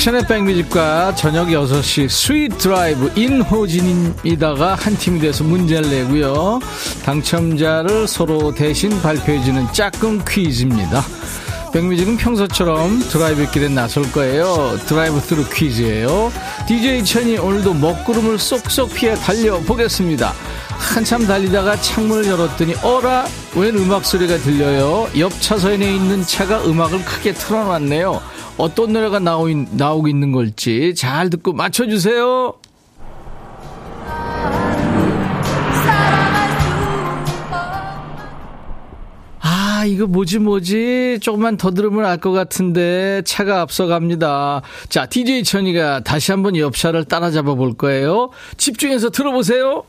[0.03, 6.59] 임백천의 백뮤직과 저녁 6시 sweet 드라이브 인호진입니다가 한 팀이 돼서 문제를 내고요.
[7.05, 11.03] 당첨자를 서로 대신 발표해주는 짝꿍 퀴즈입니다.
[11.71, 14.77] 백뮤직은 평소처럼 드라이브 길에 나설 거예요.
[14.87, 16.31] drive through 퀴즈예요.
[16.67, 20.33] DJ 천이 오늘도 먹구름을 쏙쏙 피해 달려보겠습니다.
[20.83, 25.07] 한참 달리다가 창문을 열었더니 어라 웬 음악 소리가 들려요.
[25.17, 28.21] 옆 차선에 있는 차가 음악을 크게 틀어놨네요.
[28.57, 32.53] 어떤 노래가 나오, 나오고 있는 걸지 잘 듣고 맞춰주세요.
[39.45, 41.19] 아, 이거 뭐지, 뭐지?
[41.21, 44.61] 조금만 더 들으면 알 것 같은데, 차가 앞서갑니다.
[44.87, 48.29] 자, DJ 천이가 다시 한번 옆차를 따라잡아 볼 거예요.
[48.55, 49.83] 집중해서 들어보세요.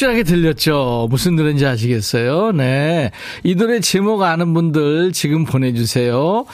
[0.00, 1.08] 확실하게 들렸죠?
[1.10, 2.52] 무슨 노래인지 아시겠어요?
[2.52, 3.10] 네.
[3.42, 6.46] 이 노래 제목 아는 분들 지금 보내주세요.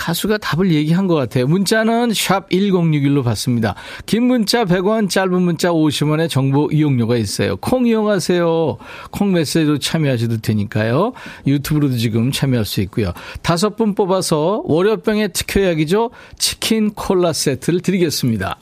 [0.00, 1.46] 가수가 답을 얘기한 것 같아요.
[1.46, 3.74] 문자는 샵 1061로 받습니다.
[4.06, 7.56] 긴 문자 100원, 짧은 문자 50원의 정보 이용료가 있어요.
[7.56, 8.78] 콩 이용하세요.
[9.10, 11.12] 콩 메시지로 참여하셔도 되니까요.
[11.46, 13.12] 유튜브로도 지금 참여할 수 있고요.
[13.42, 16.10] 다섯 분 뽑아서 월요병의 특효약이죠.
[16.38, 18.58] 치킨 콜라 세트를 드리겠습니다.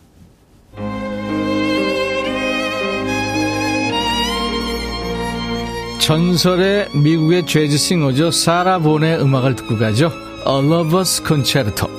[6.01, 8.33] 전설의 미국의 재즈 singer죠.
[8.33, 10.28] 사라 본의 음악을 듣고 가죠.
[10.47, 11.98] A Lover's Concerto.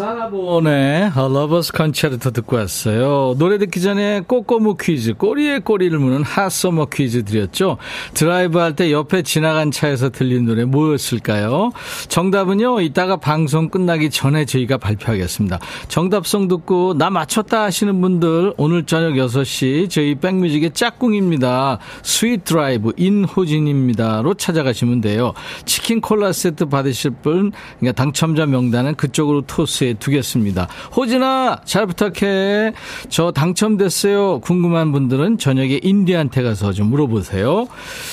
[0.00, 3.34] A Lover's Concerto 듣고 왔어요.
[3.36, 7.78] 노래 듣기 전에 꼬꼬무 퀴즈, 꼬리에 꼬리를 무는 hot summer 퀴즈 드렸죠.
[8.14, 11.72] 드라이브 할 때 옆에 지나간 차에서 들린 노래 뭐였을까요?
[12.08, 15.58] 정답은요, 이따가 방송 끝나기 전에 저희가 발표하겠습니다.
[15.88, 21.78] 정답송 듣고 나 맞췄다 하시는 분들 오늘 저녁 6시 저희 백뮤직의 짝꿍입니다.
[22.02, 25.32] sweet 드라이브 인호진입니다로 찾아가시면 돼요.
[25.64, 30.68] 치킨 콜라 세트 받으실 분, 그러니까 당첨자 명단은 그쪽으로 토스해 두겠습니다.
[30.96, 32.72] 호진아, 잘 부탁해.
[33.08, 34.40] 저 당첨됐어요.
[34.40, 37.66] 궁금한 분들은 저녁에 인디한테 가서 좀 물어보세요.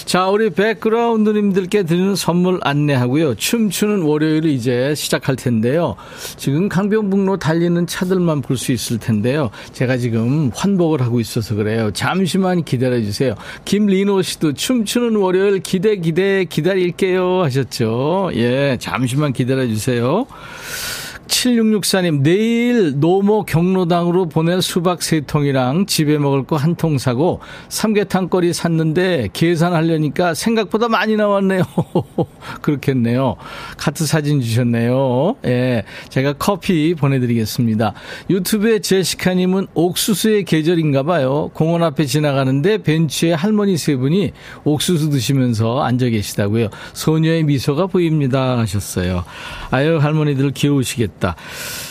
[0.06, 3.36] 자, 우리 background님들께 드리는 선물 안내하고요.
[3.36, 5.96] 춤추는 월요일을 이제 시작할 텐데요.
[6.38, 9.50] 지금 강변북로 달리는 차들만 볼 수 있을 텐데요.
[9.74, 11.92] 제가 지금 환복을 하고 있어서 그래요.
[11.92, 13.36] 잠시만 기다려 주세요.
[13.66, 18.32] 김리노 씨도 춤추는 월요일 기대 기대 기다릴게요 하셨죠.
[18.36, 20.26] 예, 잠시만 기다려 주세요.
[21.28, 28.52] 7664님, 내일 노모 경로당으로 보낼 수박 세 통이랑 집에 먹을 거 한 통 사고 삼계탕거리
[28.54, 31.64] 샀는데 계산하려니까 생각보다 많이 나왔네요.
[32.62, 33.36] 그렇겠네요.
[33.78, 35.36] 카트 사진 주셨네요.
[35.46, 35.84] 예.
[36.10, 37.94] 제가 커피 보내드리겠습니다.
[38.30, 41.50] 유튜브에 제시카님은 옥수수의 계절인가 봐요.
[41.54, 44.32] 공원 앞에 지나가는데 벤치에 할머니 세 분이
[44.66, 46.70] 옥수수 드시면서 앉아 계시다고요.
[46.94, 48.58] 소녀의 미소가 보입니다.
[48.58, 49.24] 하셨어요.
[49.72, 51.15] 아유, 할머니들 귀여우시겠다.
[51.18, 51.36] 있다.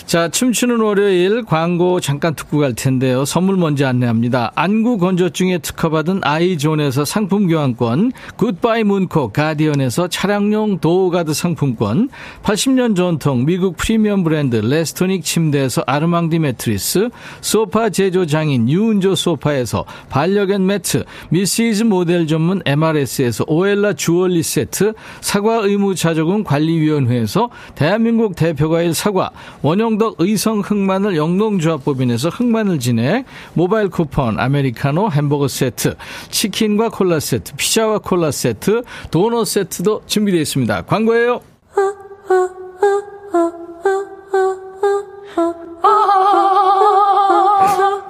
[0.07, 3.25] 자, 춤추는 월요일 광고 잠깐 듣고 갈 텐데요.
[3.25, 4.53] 선물 먼저 안내합니다.
[4.55, 12.11] 안구 건조증에 특허받은 아이존에서 상품 교환권, 굿바이 문콕 가디언에서 차량용 door guard 상품권,
[12.43, 17.09] 80년 전통 미국 프리미엄 브랜드 레스토닉 침대에서 아르망디 매트리스,
[17.41, 25.57] 소파 제조 장인 유운조 소파에서 반려견 매트, 미시즈 모델 전문 MRS에서 오엘라 주얼리 세트, 사과
[25.57, 29.31] 의무 자조금 관리위원회에서 대한민국 대표과일 사과,
[29.63, 35.97] 원형 원형덕 의성 흑마늘 영농조합법인에서 흑마늘 진액, 모바일 쿠폰, 아메리카노 햄버거 세트,
[36.31, 40.83] 치킨과 콜라 세트, 피자와 콜라 세트, 도넛 세트도 준비되어 있습니다.
[40.83, 41.41] 광고예요.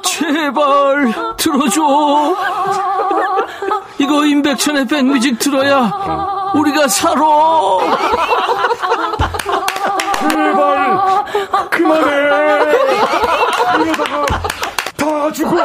[0.03, 2.37] 제발 들어줘.
[3.99, 7.21] 이거 임백천의 백뮤직 들어야 우리가 살아.
[10.21, 10.84] 제발
[11.71, 12.11] 그만해.
[13.81, 14.27] 이러다가
[14.97, 15.57] 다 죽어.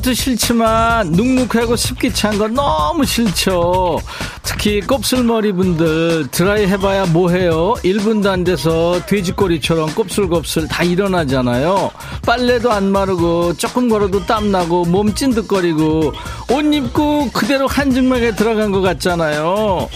[0.00, 4.00] 더운 것도 싫지만 눅눅하고 습기 찬 거 너무 싫죠.
[4.42, 7.74] 특히 곱슬머리 분들 드라이 해봐야 뭐해요.
[7.84, 11.90] 1분도 안 돼서 돼지꼬리처럼 곱슬곱슬 다 일어나잖아요.
[12.24, 16.12] 빨래도 안 마르고 조금 걸어도 땀나고 몸 찐득거리고
[16.50, 19.88] 옷 입고 그대로 한증막에 들어간 것 같잖아요.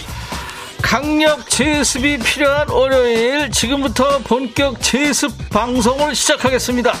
[0.81, 6.93] 강력 제습이 필요한 월요일 지금부터 본격 제습 방송을 시작하겠습니다.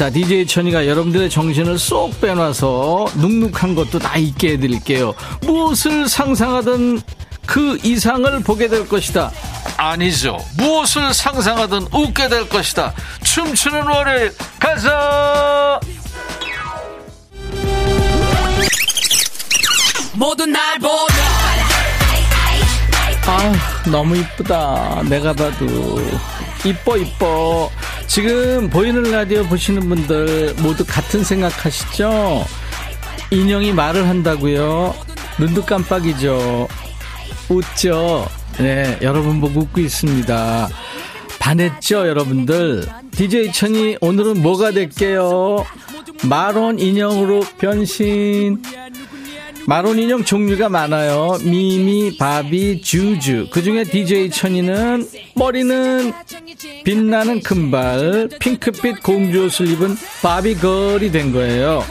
[0.00, 5.12] 자, DJ 천이가 여러분들의 정신을 쏙 빼놔서 눅눅한 것도 다 잊게 해드릴게요.
[5.42, 7.02] 무엇을 상상하든
[7.44, 9.30] 그 이상을 보게 될 것이다.
[9.76, 10.38] 아니죠.
[10.56, 12.94] 무엇을 상상하든 웃게 될 것이다.
[13.24, 15.78] 춤추는 월요일 가서
[20.14, 21.14] 모두 날 보자.
[23.26, 23.52] 아,
[23.90, 25.02] 너무 이쁘다.
[25.10, 25.66] 내가 봐도
[26.64, 27.70] 이뻐 이뻐.
[28.10, 32.44] 지금 보이는 라디오 보시는 분들 모두 같은 생각하시죠?
[33.30, 34.96] 인형이 말을 한다고요?
[35.38, 36.66] 눈도 깜빡이죠?
[37.48, 38.26] 웃죠?
[38.58, 40.68] 네, 여러분 보고 웃고 있습니다.
[41.38, 42.84] 반했죠, 여러분들?
[43.12, 45.64] DJ 천이 오늘은 뭐가 될게요?
[46.28, 48.60] 마론 인형으로 변신.
[49.70, 51.38] 마론 인형 종류가 많아요.
[51.42, 53.46] 미미, 바비, 주주.
[53.52, 56.12] 그 중에 DJ 천이는 머리는
[56.84, 61.84] 빛나는 금발, 핑크빛 공주옷을 입은 바비걸이 된 거예요.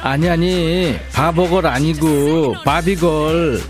[0.00, 3.60] 아니, 아니, 바버걸 아니고, 바비걸.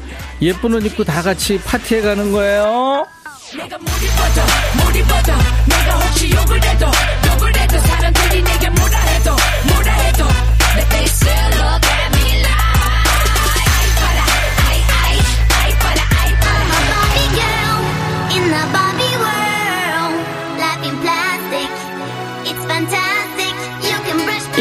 [0.42, 3.04] 예쁜 옷 입고 다 같이 파티에 가는 거예요.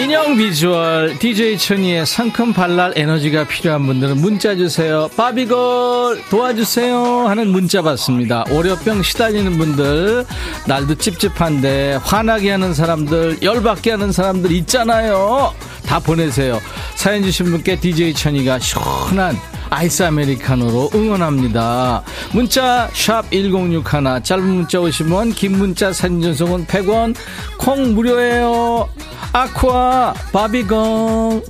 [0.10, 5.08] 인형 비주얼 DJ 천이의 상큼 발랄 에너지가 필요한 분들은 문자 주세요.
[5.16, 8.44] 바비걸 도와주세요 하는 문자 받습니다.
[8.50, 10.26] 월요병 시달리는 분들
[10.66, 15.54] 날도 찝찝한데 화나게 하는 사람들 열받게 하는 사람들 있잖아요.
[15.86, 16.60] 다 보내세요.
[16.96, 19.38] 사연 주신 분께 DJ 천이가 시원한
[19.70, 22.04] 아이스 아메리카노로 응원합니다.
[22.34, 27.16] 문자 1061, 짧은 문자 오시면 긴 문자 사진 전송은 100원,
[27.58, 28.90] 콩 무료예요.
[29.32, 31.44] 아쿠아 바비건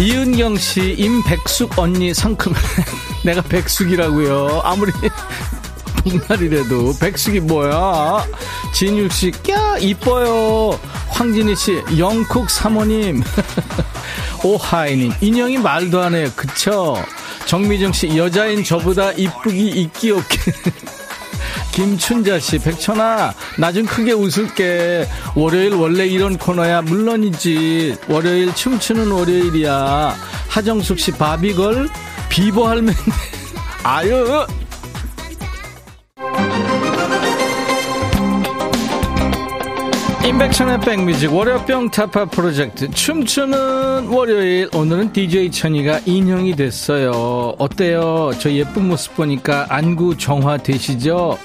[0.00, 2.52] 이은경 씨, 임백숙 언니 상큼.
[3.24, 4.60] 내가 백숙이라고요.
[4.64, 4.92] 아무리
[6.04, 8.24] 복날이라도 백숙이 뭐야?
[8.72, 10.78] 진육 씨, 꺄 이뻐요.
[11.18, 13.24] 황진희 씨, 영쿡 사모님.
[14.44, 16.28] 오하이님, 인형이 말도 안 해요.
[16.36, 16.96] 그쵸?
[17.46, 20.38] 정미정 씨, 여자인 저보다 이쁘기 있기 없기.
[21.74, 25.08] 김춘자 씨, 백천아, 나 좀 크게 웃을게.
[25.34, 26.82] 월요일 원래 이런 코너야.
[26.82, 27.96] 물론이지.
[28.08, 30.16] 월요일 춤추는 월요일이야.
[30.48, 31.88] 하정숙 씨, 바비걸,
[32.28, 32.92] 비버 할매.
[33.82, 34.46] 아유!
[40.28, 42.90] 임백천의 백뮤직 월요병 타파 프로젝트.
[42.90, 44.68] 춤추는 월요일.
[44.74, 47.54] 오늘은 DJ 천이가 인형이 됐어요.
[47.56, 48.32] 어때요?
[48.38, 51.38] 저 예쁜 모습 보니까 안구 정화 되시죠?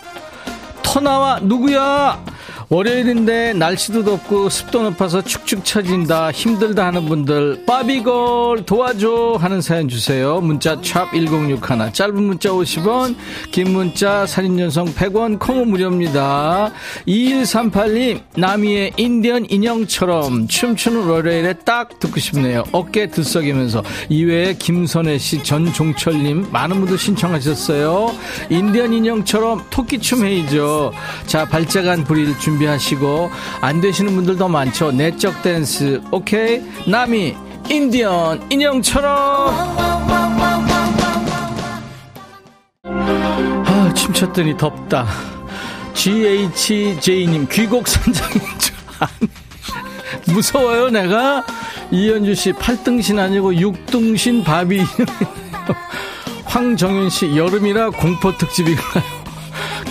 [0.82, 2.22] 터나와 누구야
[2.70, 10.40] 월요일인데 날씨도 덥고 습도 높아서 축축 처진다 힘들다 하는 분들 바비걸 도와줘 하는 사연 주세요.
[10.42, 13.16] 문자 샵 1061 짧은 문자 50원
[13.52, 16.72] 긴 문자 사진 전송 100원 콩은 무료입니다.
[17.08, 22.64] 2138님 나미의 인디언 인형처럼 춤추는 월요일에 딱 듣고 싶네요.
[22.72, 23.84] 어깨 들썩이면서.
[24.10, 28.14] 이외에 김선혜씨 전종철님 많은 분들 신청하셨어요.
[28.50, 30.94] 인디언 인형처럼 토끼춤 헤이죠.
[31.28, 33.32] 자 발자간 부릴 준비 준비하시고
[33.62, 34.92] 안 되시는 분들도 많죠.
[34.92, 36.02] 내적 댄스.
[36.12, 36.62] 오케이.
[36.88, 37.36] 나미
[37.70, 40.04] 인디언 인형처럼
[43.96, 45.08] 춤췄더니 덥다.
[45.94, 49.30] GHJ님, 귀곡 선장인 줄 아니.
[50.34, 51.46] 무서워요, 내가?
[51.92, 54.84] 이현주 씨, 8등신 아니고 6등신 바비.
[56.46, 59.23] 황정윤 씨, 여름이라 공포 특집인가요?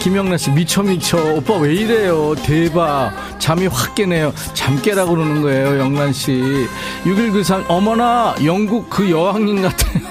[0.02, 1.16] 김영란 씨, 미쳐, 미쳐.
[1.36, 2.34] 오빠 왜 이래요?
[2.34, 3.12] 대박.
[3.38, 4.32] 잠이 확 깨네요.
[4.52, 6.66] 잠 깨라고 그러는 거예요, 영란 씨.
[7.06, 10.02] 6193, 어머나, 영국 그 여왕님 같아요.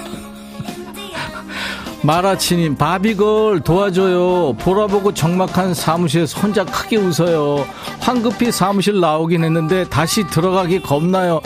[2.02, 4.54] 마라치님, 바비걸 도와줘요.
[4.54, 7.66] 보라보고 적막한 사무실에서 혼자 크게 웃어요.
[8.00, 11.42] 황급히 사무실 나오긴 했는데 다시 들어가기 겁나요.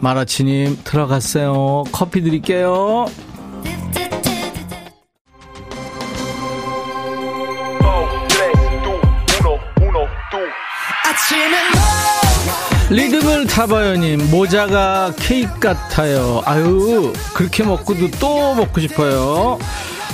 [0.00, 1.84] 마라치님, 들어갔어요.
[1.92, 3.06] 커피 드릴게요.
[12.94, 14.30] 리듬을 타봐요님.
[14.30, 16.42] 모자가 케이크 같아요.
[16.44, 19.58] 아유 그렇게 먹고도 또 먹고 싶어요.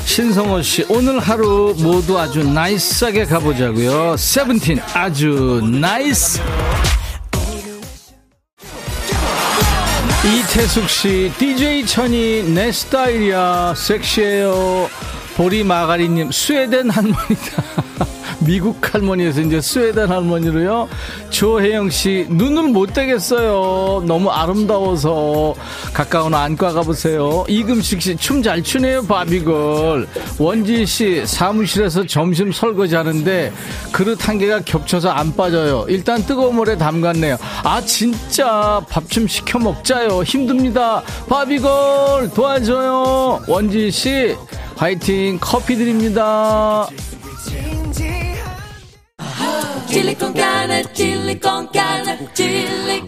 [0.06, 4.16] 신성호 씨 오늘 하루 모두 아주 nice하게 가보자고요.
[4.16, 6.40] 세븐틴 아주 nice.
[10.24, 13.74] 이태숙 씨 DJ 천이 내 스타일이야.
[13.76, 14.88] 섹시해요.
[15.36, 17.62] 보리 마가리님 스웨덴 할머니다
[18.40, 20.88] 미국 할머니에서 이제 스웨덴 할머니로요.
[21.28, 24.04] 조혜영 씨, 눈을 못 떼겠어요.
[24.06, 25.54] 너무 아름다워서.
[25.92, 27.44] 가까운 안과 가보세요.
[27.48, 30.08] 이금식 씨, 춤 잘 추네요, 바비걸.
[30.38, 33.52] 원지 씨, 사무실에서 점심 설거지 하는데
[33.92, 35.84] 그릇 한 개가 겹쳐서 안 빠져요.
[35.88, 37.36] 일단 뜨거운 물에 담갔네요.
[37.62, 40.22] 아, 진짜 밥 좀 시켜 먹자요.
[40.22, 41.02] 힘듭니다.
[41.28, 43.40] 바비걸, 도와줘요.
[43.48, 44.36] 원지 씨,
[44.76, 46.86] 화이팅, 커피 드립니다.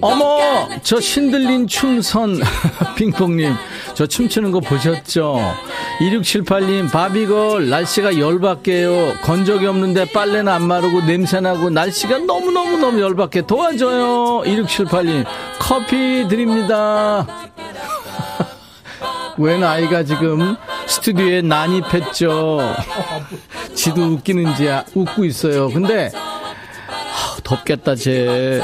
[0.00, 2.40] 어머 저 신들린 춤선.
[2.96, 3.54] 핑퐁님
[3.94, 5.38] 저 춤추는 거 보셨죠?
[6.00, 9.14] 2678님 바비걸 날씨가 열받게요.
[9.22, 14.42] 건조기 없는데 빨래는 안 마르고 냄새나고 날씨가 너무너무너무 열받게 도와줘요.
[14.44, 15.24] 2678님
[15.58, 17.26] 커피 드립니다.
[19.38, 20.56] 웬 아이가 지금
[20.86, 22.74] 스튜디오에 난입했죠?
[23.74, 25.68] 지도 웃기는지 웃고 있어요.
[25.68, 26.10] 근데
[27.42, 28.60] 덥겠다, 쟤.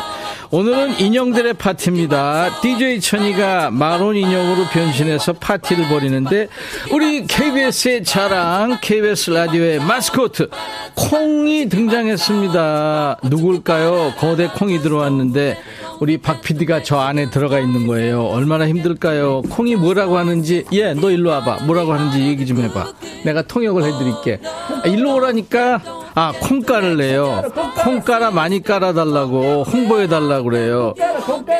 [0.51, 2.61] 오늘은 인형들의 파티입니다.
[2.63, 6.49] DJ 천이가 마론 인형으로 변신해서 파티를 벌이는데
[6.91, 10.49] 우리 KBS의 자랑, KBS 라디오의 마스코트
[10.95, 13.19] 콩이 등장했습니다.
[13.25, 14.15] 누굴까요?
[14.19, 15.59] 거대 콩이 들어왔는데
[16.01, 18.25] 우리 박 PD가 저 안에 들어가 있는 거예요.
[18.25, 19.43] 얼마나 힘들까요?
[19.51, 21.65] 콩이 뭐라고 하는지 예, 너 일로 와봐.
[21.65, 22.93] 뭐라고 하는지 얘기 좀 해봐.
[23.25, 24.41] 내가 통역을 해드릴게.
[24.45, 25.83] 아, 일로 오라니까
[26.19, 27.45] 아, 콩가를 내요.
[27.77, 30.95] 콩가라 많이 깔아달라고, 홍보해달라고 그래요.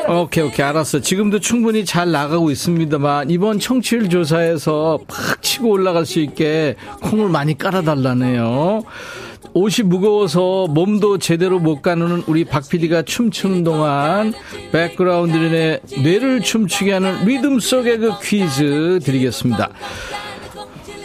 [0.09, 0.99] 오케이, 오케이, 알았어.
[0.99, 7.57] 지금도 충분히 잘 나가고 있습니다만, 이번 청취율 조사에서 팍 치고 올라갈 수 있게 콩을 많이
[7.57, 8.81] 깔아달라네요.
[9.53, 14.33] 옷이 무거워서 몸도 제대로 못 가누는 우리 박 PD가 춤추는 동안
[14.73, 19.69] 백그라운드에 뇌를 춤추게 하는 리듬 속의 그 퀴즈 드리겠습니다.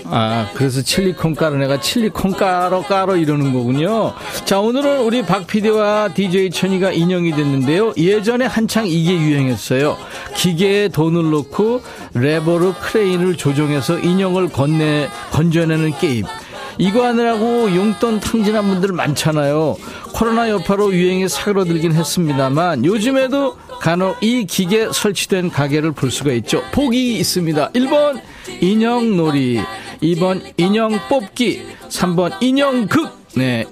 [0.06, 4.12] 아, 그래서 칠리콘 까로 내가 칠리콘 까로 까로 이러는 거군요.
[4.44, 7.94] 자, 오늘은 우리 박 PD와 DJ 천이가 인형이 됐는데요.
[7.96, 9.96] 예전에 한창 이게 유행했어요.
[10.36, 11.82] 기계에 돈을 넣고
[12.14, 16.24] 레버로 크레인을 조정해서 인형을 건네, 건져내는 게임.
[16.78, 19.76] 이거 하느라고 용돈 탕진한 분들 많잖아요.
[20.12, 26.62] 코로나 여파로 유행이 사그러들긴 했습니다만 요즘에도 간혹 이 기계 설치된 가게를 볼 수가 있죠.
[26.72, 27.70] 복이 있습니다.
[27.72, 28.20] 1번
[28.60, 29.60] 인형놀이
[30.02, 33.64] 2번 인형 뽑기 3번 인형극 네.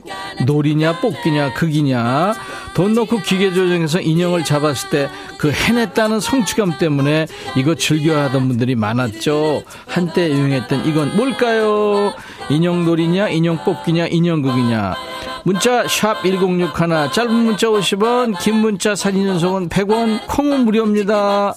[0.44, 2.34] 놀이냐 뽑기냐 극이냐.
[2.74, 5.08] 돈 넣고 기계 조정해서 인형을 잡았을 때
[5.42, 9.64] 그 해냈다는 성취감 때문에 이거 즐겨하던 분들이 많았죠.
[9.88, 12.12] 한때 유행했던 이건 뭘까요?
[12.48, 14.94] 인형 놀이냐 인형 뽑기냐 인형 극이냐.
[15.42, 21.54] 문자 샵 1061 짧은 문자 50원 긴 문자 사진 전송은 100원 콩은 무료입니다.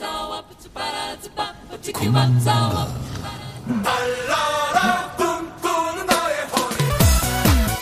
[1.93, 2.87] 고맙다.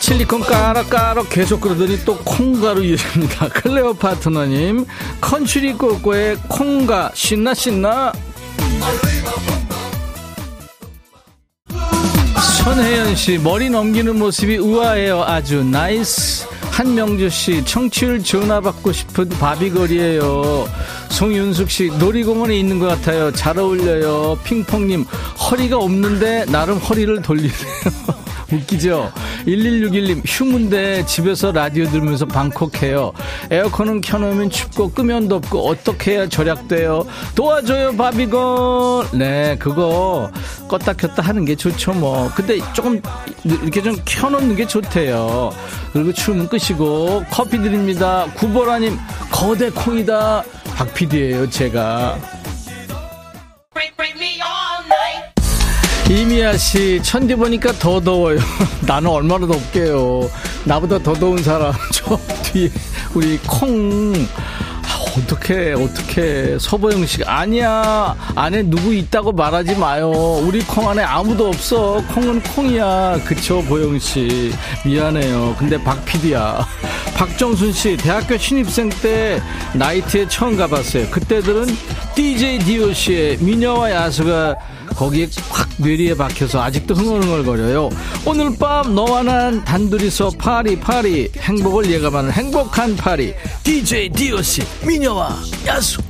[0.04, 3.48] 칠리콘 까락까락 계속 그러더니 또 콩가루 이어집니다.
[3.56, 4.86] 클레오 파트너님,
[5.22, 8.12] 컨츄리 꼬꼬의 콩가, 신나, 신나.
[12.66, 15.24] 손혜연 씨, 머리 넘기는 모습이 우아해요.
[15.24, 16.48] 아주 nice.
[16.70, 20.68] 한명주 씨, 청취율 전화 받고 싶은 Barbie girl이에요.
[21.14, 23.32] 송윤숙 씨, 놀이공원에 있는 것 같아요.
[23.32, 24.40] 잘 어울려요.
[24.44, 27.54] 핑퐁님, 허리가 없는데 나름 허리를 돌리네요.
[28.52, 29.12] 웃기죠?
[29.46, 33.14] 1161님, 휴문데 집에서 라디오 들으면서 방콕해요.
[33.52, 37.06] 에어컨은 켜놓으면 춥고 끄면 덥고 어떻게 해야 절약돼요?
[37.36, 39.10] 도와줘요, Barbie girl.
[39.14, 40.32] 네, 그거
[40.68, 42.32] 껐다 켰다 하는 게 좋죠, 뭐.
[42.36, 43.00] 근데 조금
[43.44, 45.52] 이렇게 좀 켜놓는 게 좋대요.
[45.94, 48.26] 그리고 춤은 끄시고 커피 드립니다.
[48.36, 48.98] 구보라님,
[49.32, 50.44] 거대 콩이다.
[50.76, 52.18] 박 PD예요, 제가.
[56.10, 58.40] 이미아 씨, 천디 보니까 더 더워요.
[58.86, 60.30] 나는 얼마나 덥게요.
[60.66, 62.70] 나보다 더 더운 사람, 저 뒤에,
[63.14, 64.14] 우리 콩.
[65.14, 66.58] 아, 어떻게, 어떻게.
[66.60, 68.16] 서보영 씨, 아니야.
[68.36, 70.10] 안에 누구 있다고 말하지 마요.
[70.12, 72.04] 우리 콩 안에 아무도 없어.
[72.14, 73.20] 콩은 콩이야.
[73.26, 74.52] 그쵸, 보영 씨.
[74.86, 75.56] 미안해요.
[75.58, 76.66] 근데 박 PD야.
[77.16, 79.42] 박정순 씨, 대학교 신입생 때
[79.74, 81.10] 나이트에 처음 가봤어요.
[81.12, 81.68] 그때들은
[82.16, 84.56] DJ DOC의 미녀와 야수가
[84.88, 87.90] 거기에 확 뇌리에 박혀서 아직도 흥얼흥얼거려요.
[88.26, 96.02] 오늘 밤 너와 난 단둘이서 파리 파리 행복을 예감하는 행복한 파리 DJ DOC 미녀와 야수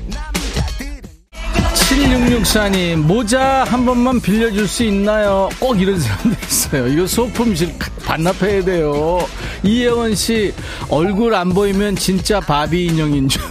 [1.93, 5.49] 7664님 모자 한 번만 빌려줄 수 있나요?
[5.59, 6.87] 꼭 이런 사람도 있어요.
[6.87, 9.27] 이거 소품실 반납해야 돼요.
[9.63, 10.53] 이혜원 씨
[10.89, 13.41] 얼굴 안 보이면 진짜 바비 인형인 줄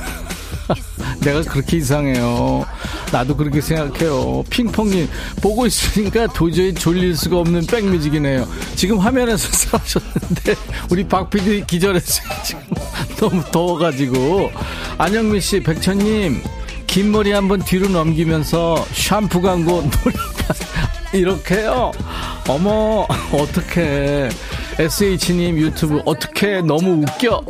[1.25, 2.65] 내가 그렇게 이상해요.
[3.13, 4.43] 나도 그렇게 생각해요.
[4.51, 5.09] 핑퐁님,
[5.41, 8.47] 보고 있으니까 도저히 졸릴 수가 없는 백뮤직이네요.
[8.75, 10.55] 지금 화면에서 싸우셨는데,
[10.91, 12.29] 우리 박 PD 기절했어요.
[12.45, 12.61] 지금
[13.19, 14.51] 너무 더워가지고.
[14.99, 16.43] 안영민 씨, 백천님,
[16.87, 20.17] 긴 머리 한번 뒤로 넘기면서 샴푸 광고 노래
[21.19, 21.93] 이렇게요?
[22.49, 24.31] 어머, 어떡해.
[24.79, 27.45] SH님 유튜브 어떻게 너무 웃겨.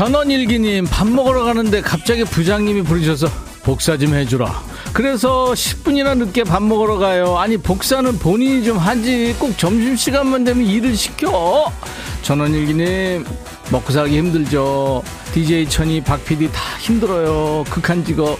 [0.00, 3.28] 전원일기님 밥 먹으러 가는데 갑자기 부장님이 부르셔서
[3.62, 4.62] 복사 좀 해주라.
[4.94, 7.36] 그래서 10분이나 늦게 밥 먹으러 가요.
[7.36, 9.36] 아니 복사는 본인이 좀 하지.
[9.38, 11.70] 꼭 점심시간만 되면 일을 시켜.
[12.22, 13.24] 전원일기님
[13.70, 15.02] 먹고 살기 힘들죠.
[15.32, 17.64] DJ 천이 박PD 다 힘들어요.
[17.70, 18.38] 극한 직업.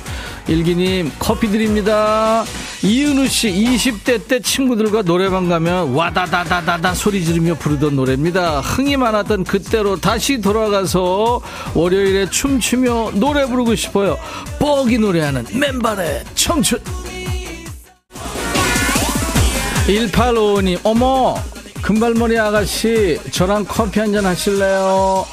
[0.48, 2.44] 일기님 커피 드립니다.
[2.82, 8.60] 이은우 씨 20대 때 친구들과 노래방 가면 와다다다다다 소리 지르며 부르던 노래입니다.
[8.60, 11.40] 흥이 많았던 그때로 다시 돌아가서
[11.74, 14.18] 월요일에 춤추며 노래 부르고 싶어요.
[14.58, 16.80] 뻑이 노래하는 맨발의 청춘.
[19.86, 21.34] 1855님 어머
[21.82, 25.24] 금발머리 아가씨 저랑 커피 한 잔 하실래요?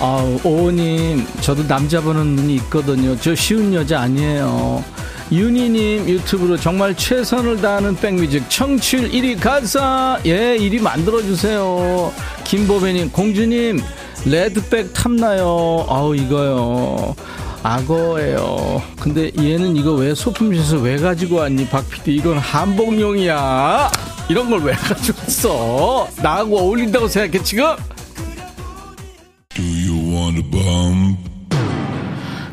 [0.00, 3.16] 아우, 오님, 저도 남자 보는 눈이 있거든요.
[3.20, 4.84] 저 쉬운 여자 아니에요.
[5.30, 10.18] 윤희님 유튜브로 정말 최선을 다하는 백뮤직 청취율 1위 가사.
[10.26, 12.12] 예 1위 만들어주세요.
[12.44, 13.80] 김보배님 공주님
[14.26, 15.86] 레드백 탐나요.
[15.88, 17.14] 아우 이거요.
[17.62, 18.82] 악어예요.
[19.00, 21.68] 근데 얘는 이거 왜 소품실에서 왜 가지고 왔니?
[21.68, 23.90] 박PD 이건 한복용이야
[24.28, 27.64] 이런 걸 왜 가지고 왔어 나하고 어울린다고 생각해 지금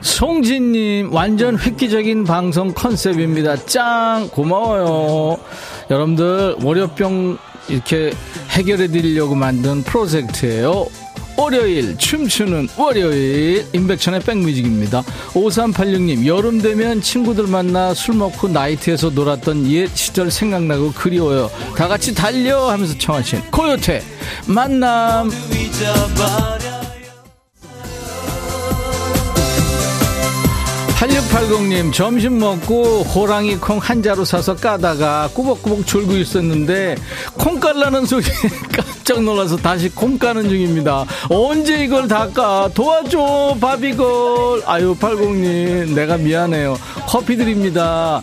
[0.01, 3.55] 송진님, 완전 획기적인 방송 컨셉입니다.
[3.65, 4.29] 짱!
[4.31, 5.37] 고마워요.
[5.89, 7.37] 여러분들, 월요병
[7.69, 8.11] 이렇게
[8.49, 10.87] 해결해 드리려고 만든 프로젝트예요.
[11.37, 13.65] 월요일 춤추는 월요일.
[13.73, 15.03] 임백천의 백뮤직입니다.
[15.33, 21.49] 5386님 여름 되면 친구들 만나 술 먹고 나이트에서 놀았던 옛 시절 생각나고 그리워요.
[21.75, 24.01] 다같이 달려 하면서 청하신 코요태.
[24.47, 25.29] 만남
[30.99, 36.97] 8680님, 점심 먹고 호랑이 콩 한 자루 사서 까다가 꾸벅꾸벅 졸고 있었는데,
[37.35, 38.29] 콩 깔라는 소리에
[38.75, 41.05] 깜짝 놀라서 다시 콩 까는 중입니다.
[41.29, 42.69] 언제 이걸 다 까?
[42.73, 44.63] 도와줘, 바비걸.
[44.65, 46.77] 아유, 80님, 내가 미안해요.
[47.07, 48.21] 커피 드립니다.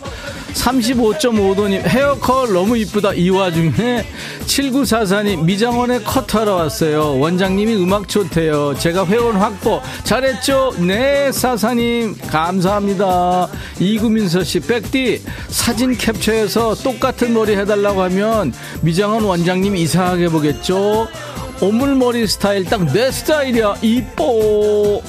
[0.57, 3.13] 35.5도님 헤어컬 너무 이쁘다.
[3.13, 4.05] 이 와중에
[4.45, 7.19] 7944님 미장원에 컷하러 왔어요.
[7.19, 8.75] 원장님이 음악 좋대요.
[8.77, 10.73] 제가 회원 확보 잘했죠?
[10.79, 12.15] 네 사사님.
[12.27, 13.47] 감사합니다.
[13.79, 21.07] 이구민서씨 백디 사진 캡처해서 똑같은 머리 해달라고 하면 미장원 원장님 이상하게 보겠죠?
[21.61, 23.75] 오물머리 스타일 딱 내 스타일이야.
[23.81, 25.01] 이뻐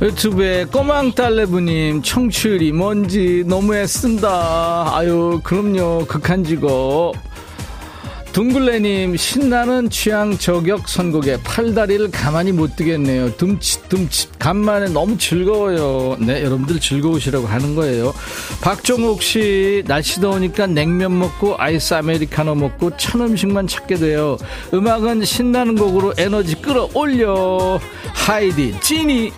[0.00, 7.14] 유튜브에 꼬망딸레부님 청취율이 뭔지 너무 애쓴다 아유 그럼요 극한 직업
[8.32, 13.32] 둥글레님 신나는 취향 저격 선곡에 팔다리를 가만히 못 두겠네요.
[13.36, 16.16] 둠칫 둠칫 간만에 너무 즐거워요.
[16.20, 18.14] 네 여러분들 즐거우시라고 하는 거예요.
[18.60, 24.36] 박종욱 씨 날씨 더우니까 냉면 먹고 아이스 아메리카노 먹고 천 음식만 찾게 돼요.
[24.72, 27.80] 음악은 신나는 곡으로 에너지 끌어올려.
[28.14, 29.32] 하이디 찐이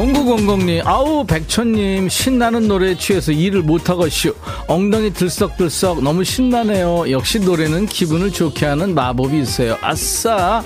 [0.00, 4.34] 0900님, 아우, 백천님, 신나는 노래에 취해서 일을 못하겠슈.
[4.66, 7.10] 엉덩이 들썩들썩 너무 신나네요.
[7.10, 9.76] 역시 노래는 기분을 좋게 하는 마법이 있어요.
[9.82, 10.62] 아싸!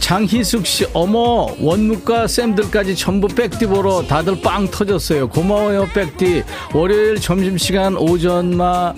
[0.00, 5.28] 장희숙 씨, 어머, 원무과 쌤들까지 전부 백디 보러 다들 빵 터졌어요.
[5.28, 6.42] 고마워요, 백디.
[6.74, 8.92] 월요일 점심시간 오전마,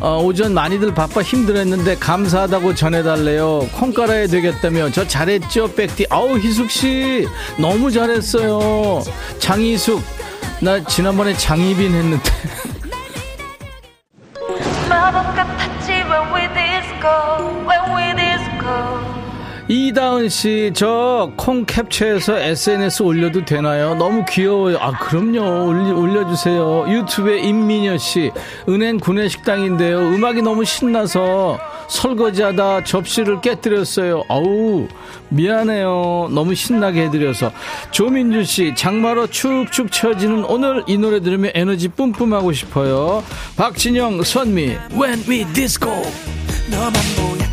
[0.00, 3.68] 어, 오전 많이들 바빠 힘들었는데 감사하다고 전해달래요.
[3.72, 4.90] 콩 깔아야 되겠다며.
[4.90, 6.06] 저 잘했죠, 백디.
[6.10, 7.26] 아우, 희숙씨.
[7.58, 9.02] 너무 잘했어요.
[9.38, 10.02] 장희숙.
[10.60, 12.30] 나 지난번에 장희빈 했는데.
[19.66, 23.94] 이다은 씨, 저 콩 캡처해서 SNS 올려도 되나요?
[23.94, 24.76] 너무 귀여워요.
[24.78, 25.66] 아, 그럼요.
[25.66, 26.84] 올려, 올려 주세요.
[26.86, 28.30] 유튜브에 임민여 씨,
[28.68, 30.00] 은행 구내식당인데요.
[30.00, 31.58] 음악이 너무 신나서
[31.88, 34.24] 설거지하다 접시를 깨뜨렸어요.
[34.28, 34.86] 아우,
[35.30, 36.28] 미안해요.
[36.30, 37.50] 너무 신나게 해드려서.
[37.90, 43.24] 조민주 씨, 장마로 축축 처지는 오늘 이 노래 들으면 에너지 뿜뿜하고 싶어요.
[43.56, 45.90] 박진영, 선미, When We Disco.
[46.70, 47.43] 너만 보여.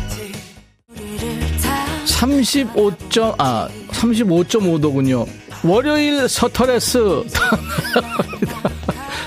[2.22, 5.26] 35점, 아, 35.5도군요.
[5.64, 6.98] 월요일 서터레스.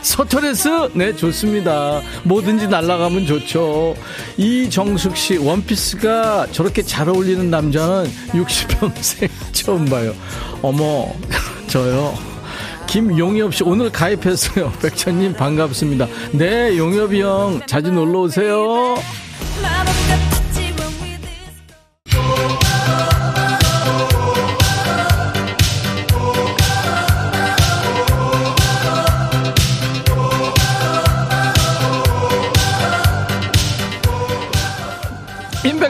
[0.01, 0.69] 서터레스?
[0.93, 2.01] 네, 좋습니다.
[2.23, 3.95] 뭐든지 날아가면 좋죠.
[4.37, 10.13] 이정숙 씨, 원피스가 저렇게 잘 어울리는 남자는 60평생 처음 봐요.
[10.61, 11.13] 어머,
[11.67, 12.17] 저요.
[12.87, 14.71] 김용엽 씨, 오늘 가입했어요.
[14.81, 16.07] 백천님 반갑습니다.
[16.31, 18.95] 네, 용엽이 형, 자주 놀러 오세요.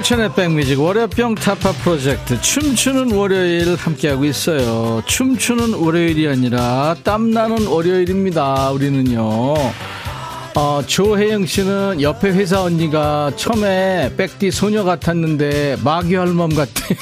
[0.06, 5.02] 인백션의 백뮤직 월요병 타파 프로젝트 춤추는 월요일 함께하고 있어요.
[5.08, 8.70] 춤추는 월요일이 아니라 땀나는 월요일입니다.
[8.70, 9.24] 우리는요.
[10.56, 17.00] 어, 조혜영 씨는 옆에 회사 언니가 처음에 백디 소녀 같았는데 마귀 할멈 같아요.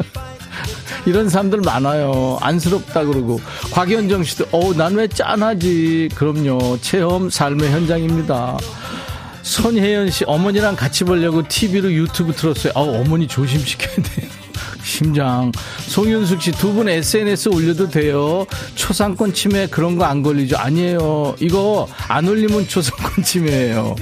[1.06, 2.36] 이런 사람들 많아요.
[2.42, 3.40] 안쓰럽다 그러고.
[3.72, 6.10] 곽현정 씨도, 어우, 난 왜 짠하지?
[6.14, 6.78] 그럼요.
[6.82, 8.58] 체험 삶의 현장입니다.
[9.42, 12.72] 손혜연 씨, 어머니랑 같이 보려고 TV로 유튜브 틀었어요.
[12.76, 14.28] 아, 어머니 조심시켜야 돼요.
[14.82, 15.50] 심장.
[15.88, 18.46] 송윤숙 씨, 두 분 SNS 올려도 돼요.
[18.74, 20.56] 초상권 침해 그런 거 안 걸리죠?
[20.56, 21.36] 아니에요.
[21.40, 23.94] 이거 안 올리면 초상권 침해예요.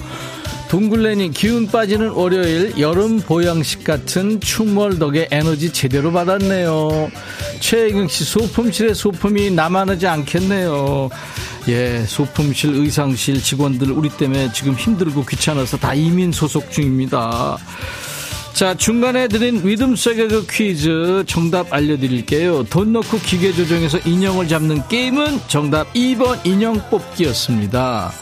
[0.68, 7.10] 동굴레님 기운 빠지는 월요일 여름 보양식 같은 춤월 덕에 에너지 제대로 받았네요.
[7.60, 11.08] 최혜경 씨 소품실의 소품이 남아나지 않겠네요.
[11.68, 17.56] 예, 소품실, 의상실 직원들 우리 때문에 지금 힘들고 귀찮아서 다 이민 소속 중입니다.
[18.52, 22.64] 자, 중간에 드린 리듬 속의 그 퀴즈 정답 알려드릴게요.
[22.64, 28.12] 돈 넣고 기계 조정해서 인형을 잡는 게임은 정답 2번 인형 뽑기였습니다.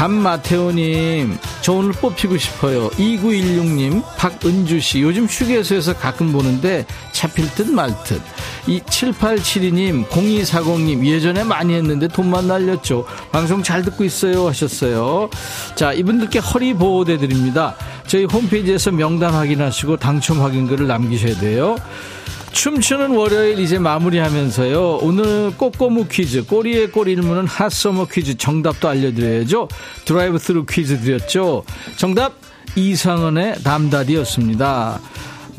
[0.00, 2.88] 감마태오님, 저 오늘 뽑히고 싶어요.
[2.88, 8.22] 2916님, 박은주씨, 요즘 휴게소에서 가끔 보는데 잡힐 듯 말 듯.
[8.66, 13.04] 이 7872님, 0240님, 예전에 많이 했는데 돈만 날렸죠.
[13.30, 14.48] 방송 잘 듣고 있어요.
[14.48, 15.28] 하셨어요.
[15.74, 17.76] 자, 이분들께 허리 보호대 드립니다.
[18.06, 21.76] 저희 홈페이지에서 명단 확인하시고 당첨 확인글을 남기셔야 돼요.
[22.52, 24.98] 춤추는 월요일 이제 마무리하면서요.
[25.02, 29.68] 오늘 꼬꼬무 퀴즈, 꼬리에 꼬리를 무는 hot summer 퀴즈 정답도 알려드려야죠.
[30.04, 31.64] 드라이브 스루 퀴즈 드렸죠.
[31.96, 32.34] 정답
[32.76, 35.00] 이상은의 담다디였습니다.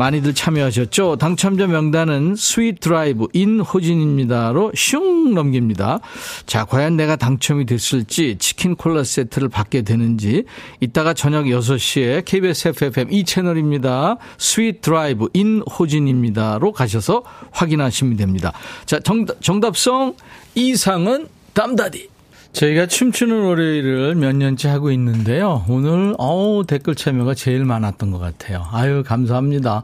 [0.01, 1.17] 많이들 참여하셨죠?
[1.17, 5.99] 당첨자 명단은 스윗 드라이브 인호진입니다로 슝 넘깁니다.
[6.47, 10.45] 자, 과연 내가 당첨이 됐을지 치킨 콜라 세트를 받게 되는지
[10.79, 14.17] 이따가 저녁 6시에 KBS FFM 2채널입니다.
[14.39, 17.21] 스윗 드라이브 인호진입니다로 가셔서
[17.51, 18.53] 확인하시면 됩니다.
[18.87, 20.15] 자, 정답, 정답성
[20.55, 22.09] 이상은 담다디.
[22.53, 25.63] 저희가 춤추는 월요일을 몇 년째 하고 있는데요.
[25.69, 28.67] 오늘 어우 댓글 참여가 제일 많았던 것 같아요.
[28.71, 29.83] 아유 감사합니다.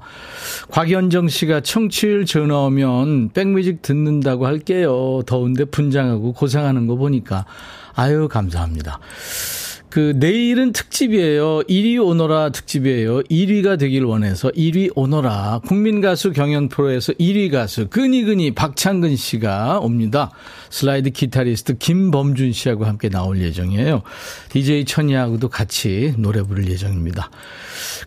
[0.71, 5.21] 곽현정 씨가 청취율 전화 오면 백뮤직 듣는다고 할게요.
[5.25, 7.45] 더운데 분장하고 고생하는 거 보니까
[7.95, 8.99] 아유 감사합니다.
[9.89, 11.61] 그 내일은 특집이에요.
[11.61, 13.21] 1위 오너라 특집이에요.
[13.23, 20.31] 1위가 되길 원해서 1위 오너라 국민 가수 경연 프로에서 1위 가수 근이근이 박창근 씨가 옵니다.
[20.69, 24.01] 슬라이드 기타리스트 김범준 씨하고 함께 나올 예정이에요.
[24.49, 27.29] DJ 천이하고도 같이 노래 부를 예정입니다.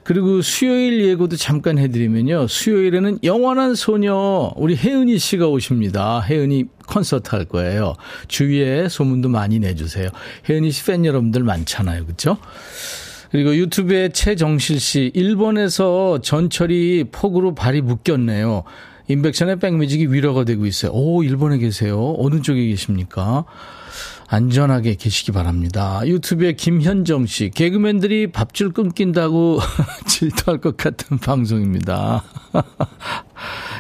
[0.02, 2.48] 그리고 수요일 예고도 잠깐 해드리면요.
[2.48, 6.20] 수요일에는 영원한 소녀 우리 혜은이 씨가 오십니다.
[6.20, 7.94] 혜은이 콘서트 할 거예요.
[8.28, 10.08] 주위에 소문도 많이 내주세요.
[10.48, 12.04] 혜은이 씨 팬 여러분들 많잖아요.
[12.04, 12.38] 그렇죠?
[13.30, 18.64] 그리고 유튜브에 최정실 씨, 일본에서 전철이 폭우로 발이 묶였네요.
[19.10, 20.92] 인백션의 백뮤직이 위로가 되고 있어요.
[20.92, 22.14] 오, 일본에 계세요.
[22.18, 23.44] 어느 쪽에 계십니까?
[24.28, 26.02] 안전하게 계시기 바랍니다.
[26.06, 29.58] 유튜브에 김현정 씨, 개그맨들이 밥줄 끊긴다고
[30.06, 32.22] 질투할 것 같은 방송입니다.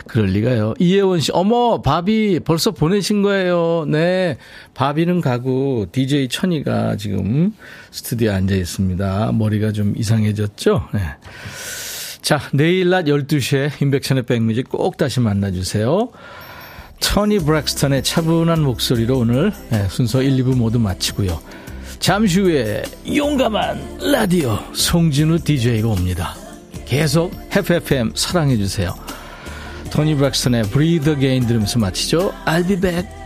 [0.08, 0.74] 그럴 리가요.
[0.80, 3.84] 이혜원 씨, 어머, 바비 벌써 보내신 거예요.
[3.86, 4.38] 네.
[4.74, 7.54] 바비는 가고 DJ 천이가 지금
[7.92, 9.30] 스튜디오에 앉아 있습니다.
[9.32, 10.88] 머리가 좀 이상해졌죠?
[10.92, 11.00] 네.
[12.22, 16.10] 자, 내일 낮 12시에 인백천의 백뮤직 꼭 다시 만나주세요.
[17.00, 21.40] 터니 브렉스턴의 차분한 목소리로 오늘 네, 순서 1, 2부 모두 마치고요.
[21.98, 22.82] 잠시 후에
[23.14, 26.34] 용감한 라디오 송진우 DJ가 옵니다.
[26.86, 28.94] 계속 FFM 사랑해주세요.
[29.90, 32.32] 토니 브렉스턴의 Breathe Again 들으면서 마치죠.
[32.46, 33.19] I'll be back.